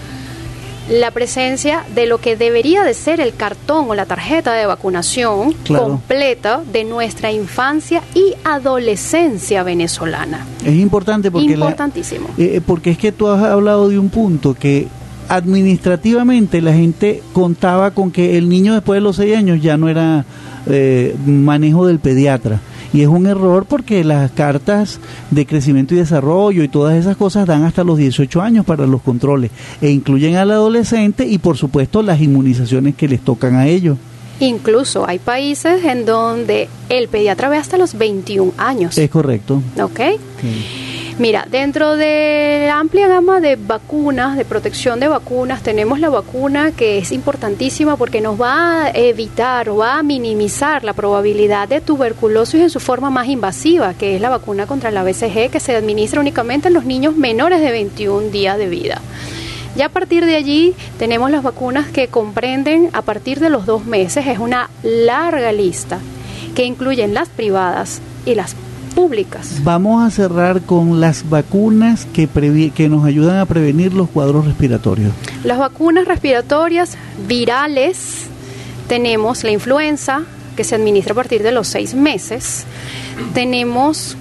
la 0.90 1.10
presencia 1.10 1.84
de 1.94 2.06
lo 2.06 2.18
que 2.18 2.36
debería 2.36 2.82
de 2.82 2.94
ser 2.94 3.20
el 3.20 3.34
cartón 3.34 3.90
o 3.90 3.94
la 3.94 4.06
tarjeta 4.06 4.54
de 4.54 4.64
vacunación 4.66 5.52
Claro. 5.64 5.84
completa 5.84 6.62
de 6.72 6.84
nuestra 6.84 7.30
infancia 7.32 8.02
y 8.14 8.34
adolescencia 8.44 9.62
venezolana. 9.64 10.46
Es 10.64 10.74
importante 10.74 11.30
porque 11.30 11.56
la- 11.56 11.66
Importantísimo. 11.66 12.28
Eh, 12.38 12.60
porque 12.64 12.90
es 12.90 12.98
que 12.98 13.12
tú 13.12 13.28
has 13.28 13.42
hablado 13.42 13.88
de 13.88 13.98
un 13.98 14.08
punto 14.08 14.54
que 14.54 14.88
administrativamente 15.28 16.62
la 16.62 16.72
gente 16.72 17.22
contaba 17.32 17.92
con 17.92 18.10
que 18.10 18.38
el 18.38 18.48
niño 18.48 18.74
después 18.74 18.96
de 18.98 19.02
los 19.02 19.16
seis 19.16 19.36
años 19.36 19.62
ya 19.62 19.76
no 19.76 19.88
era 19.88 20.24
eh, 20.66 21.14
manejo 21.26 21.86
del 21.86 21.98
pediatra. 21.98 22.60
Y 22.92 23.02
es 23.02 23.08
un 23.08 23.26
error 23.26 23.66
porque 23.68 24.02
las 24.02 24.30
cartas 24.30 24.98
de 25.30 25.44
crecimiento 25.44 25.94
y 25.94 25.98
desarrollo 25.98 26.62
y 26.62 26.68
todas 26.68 26.96
esas 26.96 27.18
cosas 27.18 27.46
dan 27.46 27.64
hasta 27.64 27.84
los 27.84 27.98
18 27.98 28.40
años 28.40 28.64
para 28.64 28.86
los 28.86 29.02
controles 29.02 29.50
e 29.82 29.90
incluyen 29.90 30.36
al 30.36 30.50
adolescente 30.50 31.26
y 31.26 31.36
por 31.36 31.58
supuesto 31.58 32.02
las 32.02 32.20
inmunizaciones 32.20 32.94
que 32.94 33.08
les 33.08 33.20
tocan 33.20 33.56
a 33.56 33.66
ellos. 33.66 33.98
Incluso 34.40 35.06
hay 35.06 35.18
países 35.18 35.84
en 35.84 36.06
donde 36.06 36.68
el 36.88 37.08
pediatra 37.08 37.48
ve 37.48 37.56
hasta 37.58 37.76
los 37.76 37.98
21 37.98 38.52
años. 38.56 38.96
Es 38.96 39.10
correcto. 39.10 39.60
¿Ok? 39.82 40.00
Mira, 41.18 41.48
dentro 41.50 41.96
de 41.96 42.62
la 42.68 42.78
amplia 42.78 43.08
gama 43.08 43.40
de 43.40 43.56
vacunas, 43.56 44.36
de 44.36 44.44
protección 44.44 45.00
de 45.00 45.08
vacunas, 45.08 45.64
tenemos 45.64 45.98
la 45.98 46.10
vacuna 46.10 46.70
que 46.70 46.98
es 46.98 47.10
importantísima 47.10 47.96
porque 47.96 48.20
nos 48.20 48.40
va 48.40 48.84
a 48.84 48.90
evitar 48.90 49.68
o 49.68 49.78
va 49.78 49.98
a 49.98 50.04
minimizar 50.04 50.84
la 50.84 50.92
probabilidad 50.92 51.66
de 51.66 51.80
tuberculosis 51.80 52.60
en 52.60 52.70
su 52.70 52.78
forma 52.78 53.10
más 53.10 53.26
invasiva, 53.26 53.94
que 53.94 54.14
es 54.14 54.20
la 54.20 54.28
vacuna 54.28 54.68
contra 54.68 54.92
la 54.92 55.02
BCG 55.02 55.50
que 55.50 55.58
se 55.58 55.74
administra 55.74 56.20
únicamente 56.20 56.68
en 56.68 56.74
los 56.74 56.84
niños 56.84 57.16
menores 57.16 57.62
de 57.62 57.72
21 57.72 58.30
días 58.30 58.56
de 58.56 58.68
vida. 58.68 59.02
Ya 59.74 59.86
a 59.86 59.90
partir 59.90 60.24
de 60.24 60.36
allí 60.36 60.76
tenemos 61.00 61.32
las 61.32 61.42
vacunas 61.42 61.88
que 61.88 62.06
comprenden 62.06 62.90
a 62.92 63.02
partir 63.02 63.40
de 63.40 63.50
los 63.50 63.66
dos 63.66 63.84
meses, 63.84 64.24
es 64.28 64.38
una 64.38 64.70
larga 64.84 65.50
lista 65.50 65.98
que 66.54 66.64
incluyen 66.64 67.12
las 67.12 67.28
privadas 67.28 68.00
y 68.24 68.36
las 68.36 68.54
públicas. 68.98 69.60
Vamos 69.62 70.02
a 70.02 70.10
cerrar 70.10 70.62
con 70.62 71.00
las 71.00 71.30
vacunas 71.30 72.04
que, 72.12 72.28
que 72.74 72.88
nos 72.88 73.04
ayudan 73.04 73.36
a 73.36 73.46
prevenir 73.46 73.94
los 73.94 74.08
cuadros 74.08 74.44
respiratorios. 74.44 75.12
Las 75.44 75.56
vacunas 75.56 76.04
respiratorias 76.04 76.98
virales, 77.28 78.24
tenemos 78.88 79.44
la 79.44 79.52
influenza, 79.52 80.24
que 80.56 80.64
se 80.64 80.74
administra 80.74 81.12
a 81.12 81.14
partir 81.14 81.44
de 81.44 81.52
los 81.52 81.68
seis 81.68 81.94
meses. 81.94 82.64
Tenemos 83.34 84.16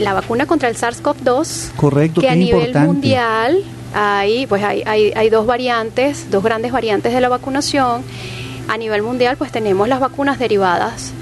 la 0.00 0.12
vacuna 0.12 0.46
contra 0.46 0.68
el 0.68 0.74
SARS-CoV-2, 0.74 1.70
Correcto, 1.76 2.20
que 2.20 2.28
a 2.28 2.34
nivel 2.34 2.66
importante. 2.66 2.92
mundial 2.92 3.62
hay, 3.94 4.48
pues 4.48 4.64
hay, 4.64 4.82
hay, 4.86 5.12
hay 5.14 5.30
dos 5.30 5.46
variantes, 5.46 6.32
dos 6.32 6.42
grandes 6.42 6.72
variantes 6.72 7.14
de 7.14 7.20
la 7.20 7.28
vacunación. 7.28 8.02
A 8.66 8.76
nivel 8.76 9.02
mundial, 9.02 9.36
pues 9.36 9.52
tenemos 9.52 9.86
las 9.88 10.00
vacunas 10.00 10.40
derivadas 10.40 11.12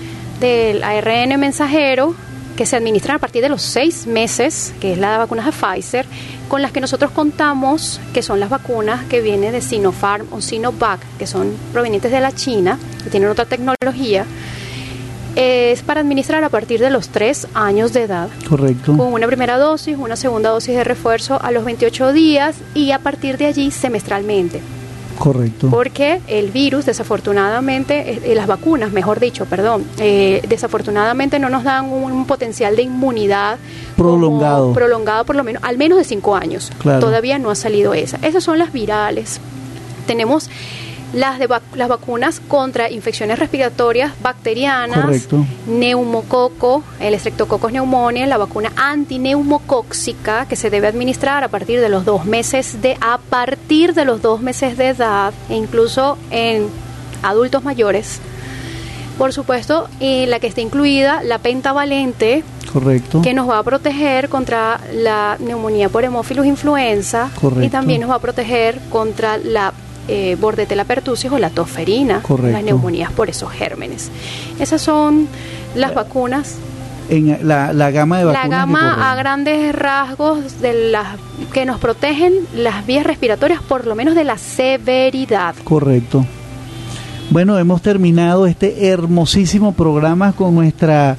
del 0.42 0.82
ARN 0.82 1.38
mensajero 1.38 2.16
que 2.56 2.66
se 2.66 2.76
administran 2.76 3.16
a 3.16 3.18
partir 3.20 3.42
de 3.42 3.48
los 3.48 3.62
seis 3.62 4.08
meses, 4.08 4.74
que 4.80 4.92
es 4.92 4.98
la 4.98 5.16
vacuna 5.16 5.44
de 5.44 5.52
Pfizer, 5.52 6.04
con 6.48 6.60
las 6.60 6.72
que 6.72 6.80
nosotros 6.80 7.12
contamos, 7.12 8.00
que 8.12 8.22
son 8.22 8.40
las 8.40 8.50
vacunas 8.50 9.04
que 9.04 9.20
vienen 9.20 9.52
de 9.52 9.60
Sinopharm 9.60 10.26
o 10.32 10.40
Sinovac, 10.40 11.00
que 11.16 11.28
son 11.28 11.54
provenientes 11.72 12.10
de 12.10 12.20
la 12.20 12.32
China, 12.32 12.76
que 13.04 13.10
tienen 13.10 13.30
otra 13.30 13.44
tecnología, 13.46 14.26
es 15.36 15.82
para 15.82 16.00
administrar 16.00 16.42
a 16.42 16.48
partir 16.48 16.80
de 16.80 16.90
los 16.90 17.08
tres 17.08 17.46
años 17.54 17.92
de 17.92 18.02
edad 18.02 18.28
Correcto. 18.48 18.96
con 18.96 19.12
una 19.12 19.28
primera 19.28 19.58
dosis, 19.58 19.96
una 19.96 20.16
segunda 20.16 20.50
dosis 20.50 20.74
de 20.74 20.84
refuerzo 20.84 21.40
a 21.40 21.52
los 21.52 21.64
28 21.64 22.12
días 22.12 22.56
y 22.74 22.90
a 22.90 22.98
partir 22.98 23.38
de 23.38 23.46
allí 23.46 23.70
semestralmente. 23.70 24.60
Correcto. 25.22 25.68
Porque 25.70 26.20
el 26.26 26.50
virus, 26.50 26.84
desafortunadamente, 26.84 28.10
eh, 28.10 28.20
eh, 28.24 28.34
las 28.34 28.48
vacunas, 28.48 28.90
mejor 28.90 29.20
dicho, 29.20 29.44
perdón, 29.46 29.84
eh, 29.98 30.42
desafortunadamente 30.48 31.38
no 31.38 31.48
nos 31.48 31.62
dan 31.62 31.84
un, 31.84 32.10
un 32.10 32.26
potencial 32.26 32.74
de 32.74 32.82
inmunidad 32.82 33.56
Prolongado. 33.96 34.72
prolongado 34.72 35.24
por 35.24 35.36
lo 35.36 35.44
menos, 35.44 35.62
al 35.62 35.78
menos 35.78 35.98
de 35.98 36.02
cinco 36.02 36.34
años. 36.34 36.72
Claro. 36.78 36.98
Todavía 36.98 37.38
no 37.38 37.50
ha 37.50 37.54
salido 37.54 37.94
esa. 37.94 38.18
Esas 38.20 38.42
son 38.42 38.58
las 38.58 38.72
virales. 38.72 39.40
Tenemos 40.08 40.50
las, 41.12 41.38
de 41.38 41.48
vac- 41.48 41.60
las 41.74 41.88
vacunas 41.88 42.40
contra 42.48 42.90
infecciones 42.90 43.38
respiratorias 43.38 44.12
bacterianas, 44.22 45.00
Correcto. 45.00 45.44
neumococo, 45.66 46.82
el 47.00 47.14
estreptococcus 47.14 47.70
pneumoniae, 47.70 48.26
la 48.26 48.38
vacuna 48.38 48.72
antineumocóxica 48.76 50.46
que 50.46 50.56
se 50.56 50.70
debe 50.70 50.86
administrar 50.86 51.44
a 51.44 51.48
partir 51.48 51.80
de 51.80 51.88
los 51.88 52.04
dos 52.04 52.24
meses 52.24 52.80
de 52.82 52.96
a 53.00 53.18
partir 53.18 53.94
de 53.94 54.04
los 54.04 54.22
dos 54.22 54.40
meses 54.40 54.76
de 54.76 54.88
edad 54.88 55.32
e 55.48 55.56
incluso 55.56 56.16
en 56.30 56.68
adultos 57.22 57.62
mayores. 57.64 58.20
Por 59.18 59.32
supuesto, 59.32 59.88
y 60.00 60.24
la 60.26 60.40
que 60.40 60.46
está 60.46 60.62
incluida, 60.62 61.22
la 61.22 61.38
pentavalente, 61.38 62.42
Correcto. 62.72 63.20
que 63.20 63.34
nos 63.34 63.48
va 63.48 63.58
a 63.58 63.62
proteger 63.62 64.28
contra 64.30 64.80
la 64.94 65.36
neumonía 65.38 65.90
por 65.90 66.02
hemófilos 66.04 66.46
influenza 66.46 67.30
Correcto. 67.40 67.64
y 67.64 67.68
también 67.68 68.00
nos 68.00 68.10
va 68.10 68.14
a 68.14 68.20
proteger 68.20 68.80
contra 68.90 69.36
la 69.36 69.72
eh, 70.08 70.36
bordetella 70.40 70.84
pertussis 70.84 71.30
o 71.30 71.38
la 71.38 71.50
tosferina, 71.50 72.20
Correcto. 72.22 72.52
las 72.52 72.64
neumonías 72.64 73.12
por 73.12 73.28
esos 73.30 73.50
gérmenes. 73.52 74.10
Esas 74.58 74.80
son 74.82 75.28
las 75.74 75.94
vacunas, 75.94 76.56
En 77.08 77.46
la, 77.46 77.72
la 77.72 77.90
gama 77.90 78.18
de 78.18 78.24
la 78.26 78.32
vacunas. 78.32 78.50
que 78.50 78.56
gama 78.72 79.10
a 79.12 79.14
grandes 79.16 79.74
rasgos 79.74 80.60
de 80.60 80.90
las 80.90 81.08
que 81.52 81.64
nos 81.64 81.78
protegen 81.80 82.34
las 82.54 82.86
vías 82.86 83.04
respiratorias, 83.06 83.60
por 83.62 83.86
lo 83.86 83.94
menos 83.94 84.14
de 84.14 84.24
la 84.24 84.38
severidad. 84.38 85.54
Correcto. 85.64 86.24
Bueno, 87.30 87.58
hemos 87.58 87.80
terminado 87.82 88.46
este 88.46 88.88
hermosísimo 88.88 89.72
programa 89.72 90.32
con 90.32 90.54
nuestra 90.54 91.16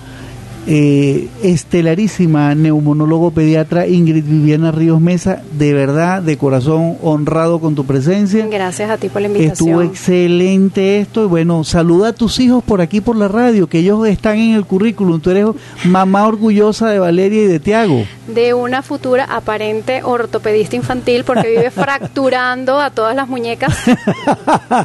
eh, 0.66 1.28
estelarísima 1.44 2.56
neumonólogo 2.56 3.32
pediatra 3.32 3.88
Ingrid 3.88 4.24
Viviana 4.26 4.72
Ríos 4.72 5.02
Mesa. 5.02 5.42
De 5.52 5.74
verdad, 5.74 6.22
de 6.22 6.38
corazón, 6.38 6.98
honrado 7.02 7.60
con 7.60 7.76
tu 7.76 7.86
presencia. 7.86 8.46
Gracias 8.48 8.90
a 8.90 8.98
ti 8.98 9.10
por 9.10 9.22
la 9.22 9.28
Estuvo 9.28 9.82
invitación. 9.82 9.86
excelente 9.86 11.00
esto 11.00 11.26
y 11.26 11.28
bueno, 11.28 11.64
saluda 11.64 12.10
a 12.10 12.14
tus 12.14 12.40
hijos 12.40 12.64
por 12.64 12.82
aquí 12.82 13.02
por 13.02 13.16
la 13.16 13.28
radio, 13.28 13.68
que 13.68 13.80
ellos 13.80 14.08
están 14.08 14.38
en 14.38 14.54
el 14.56 14.66
currículum. 14.66 15.20
Tú 15.20 15.32
eres 15.32 15.48
mamá 15.86 16.28
orgullosa 16.28 16.90
de 16.90 17.00
Valeria 17.00 17.44
y 17.44 17.48
de 17.48 17.60
Tiago. 17.60 18.06
de 18.28 18.54
una 18.54 18.82
futura 18.82 19.26
aparente 19.26 20.02
ortopedista 20.04 20.76
infantil 20.76 21.24
porque 21.26 21.50
vive 21.50 21.72
fracturando 21.72 22.80
a 22.80 22.90
todas 22.90 23.16
las 23.16 23.28
muñecas 23.28 23.76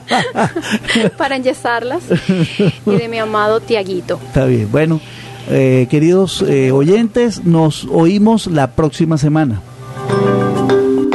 para 1.16 1.36
enyesarlas 1.36 2.02
y 2.86 2.90
de 2.90 3.08
mi 3.08 3.18
amado 3.18 3.60
Tiaguito. 3.60 4.18
Está 4.26 4.44
bien. 4.44 4.68
Bueno, 4.70 5.00
eh, 5.50 5.86
queridos 5.90 6.42
eh, 6.42 6.72
oyentes, 6.72 7.44
nos 7.44 7.86
oímos 7.90 8.46
la 8.46 8.72
próxima 8.72 9.18
semana. 9.18 9.60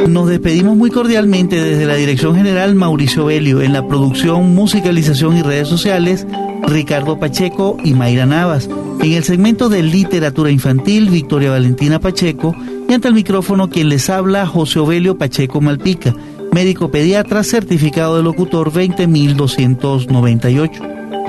Nos 0.08 0.28
despedimos 0.28 0.76
muy 0.76 0.90
cordialmente 0.90 1.60
desde 1.60 1.86
la 1.86 1.94
Dirección 1.94 2.36
General 2.36 2.74
Mauricio 2.74 3.24
Belio, 3.24 3.62
en 3.62 3.72
la 3.72 3.88
producción, 3.88 4.54
musicalización 4.54 5.36
y 5.36 5.42
redes 5.42 5.68
sociales, 5.68 6.26
Ricardo 6.66 7.18
Pacheco 7.18 7.76
y 7.82 7.94
Mayra 7.94 8.26
Navas. 8.26 8.68
En 9.00 9.12
el 9.12 9.24
segmento 9.24 9.68
de 9.68 9.82
literatura 9.82 10.50
infantil, 10.50 11.10
Victoria 11.10 11.50
Valentina 11.50 12.00
Pacheco, 12.00 12.54
y 12.88 12.92
ante 12.92 13.08
el 13.08 13.14
micrófono 13.14 13.70
quien 13.70 13.88
les 13.88 14.10
habla, 14.10 14.46
José 14.46 14.78
Ovelio 14.78 15.16
Pacheco 15.16 15.60
Malpica, 15.60 16.14
médico 16.52 16.90
pediatra, 16.90 17.42
certificado 17.42 18.16
de 18.16 18.22
locutor 18.22 18.72
20298. 18.72 20.82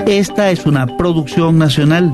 Esta 0.06 0.50
es 0.50 0.66
una 0.66 0.96
producción 0.96 1.58
nacional. 1.58 2.12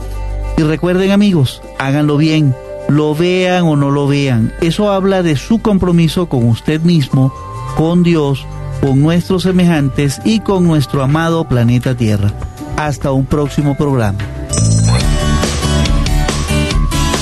Y 0.57 0.63
recuerden 0.63 1.11
amigos, 1.11 1.61
háganlo 1.77 2.17
bien, 2.17 2.55
lo 2.89 3.13
vean 3.13 3.65
o 3.65 3.75
no 3.75 3.91
lo 3.91 4.07
vean, 4.07 4.51
eso 4.61 4.91
habla 4.91 5.21
de 5.21 5.35
su 5.35 5.61
compromiso 5.61 6.27
con 6.27 6.47
usted 6.47 6.81
mismo, 6.81 7.31
con 7.75 8.03
Dios, 8.03 8.45
con 8.81 9.01
nuestros 9.01 9.43
semejantes 9.43 10.21
y 10.25 10.39
con 10.39 10.65
nuestro 10.65 11.03
amado 11.03 11.45
planeta 11.45 11.95
Tierra. 11.95 12.31
Hasta 12.77 13.11
un 13.11 13.25
próximo 13.25 13.75
programa 13.75 14.19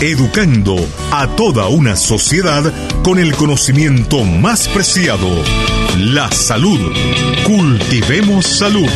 educando 0.01 0.77
a 1.11 1.27
toda 1.35 1.67
una 1.67 1.95
sociedad 1.97 2.71
con 3.03 3.19
el 3.19 3.35
conocimiento 3.35 4.23
más 4.23 4.67
preciado, 4.69 5.27
la 5.97 6.31
salud. 6.31 6.79
Cultivemos 7.45 8.45
salud. 8.45 8.89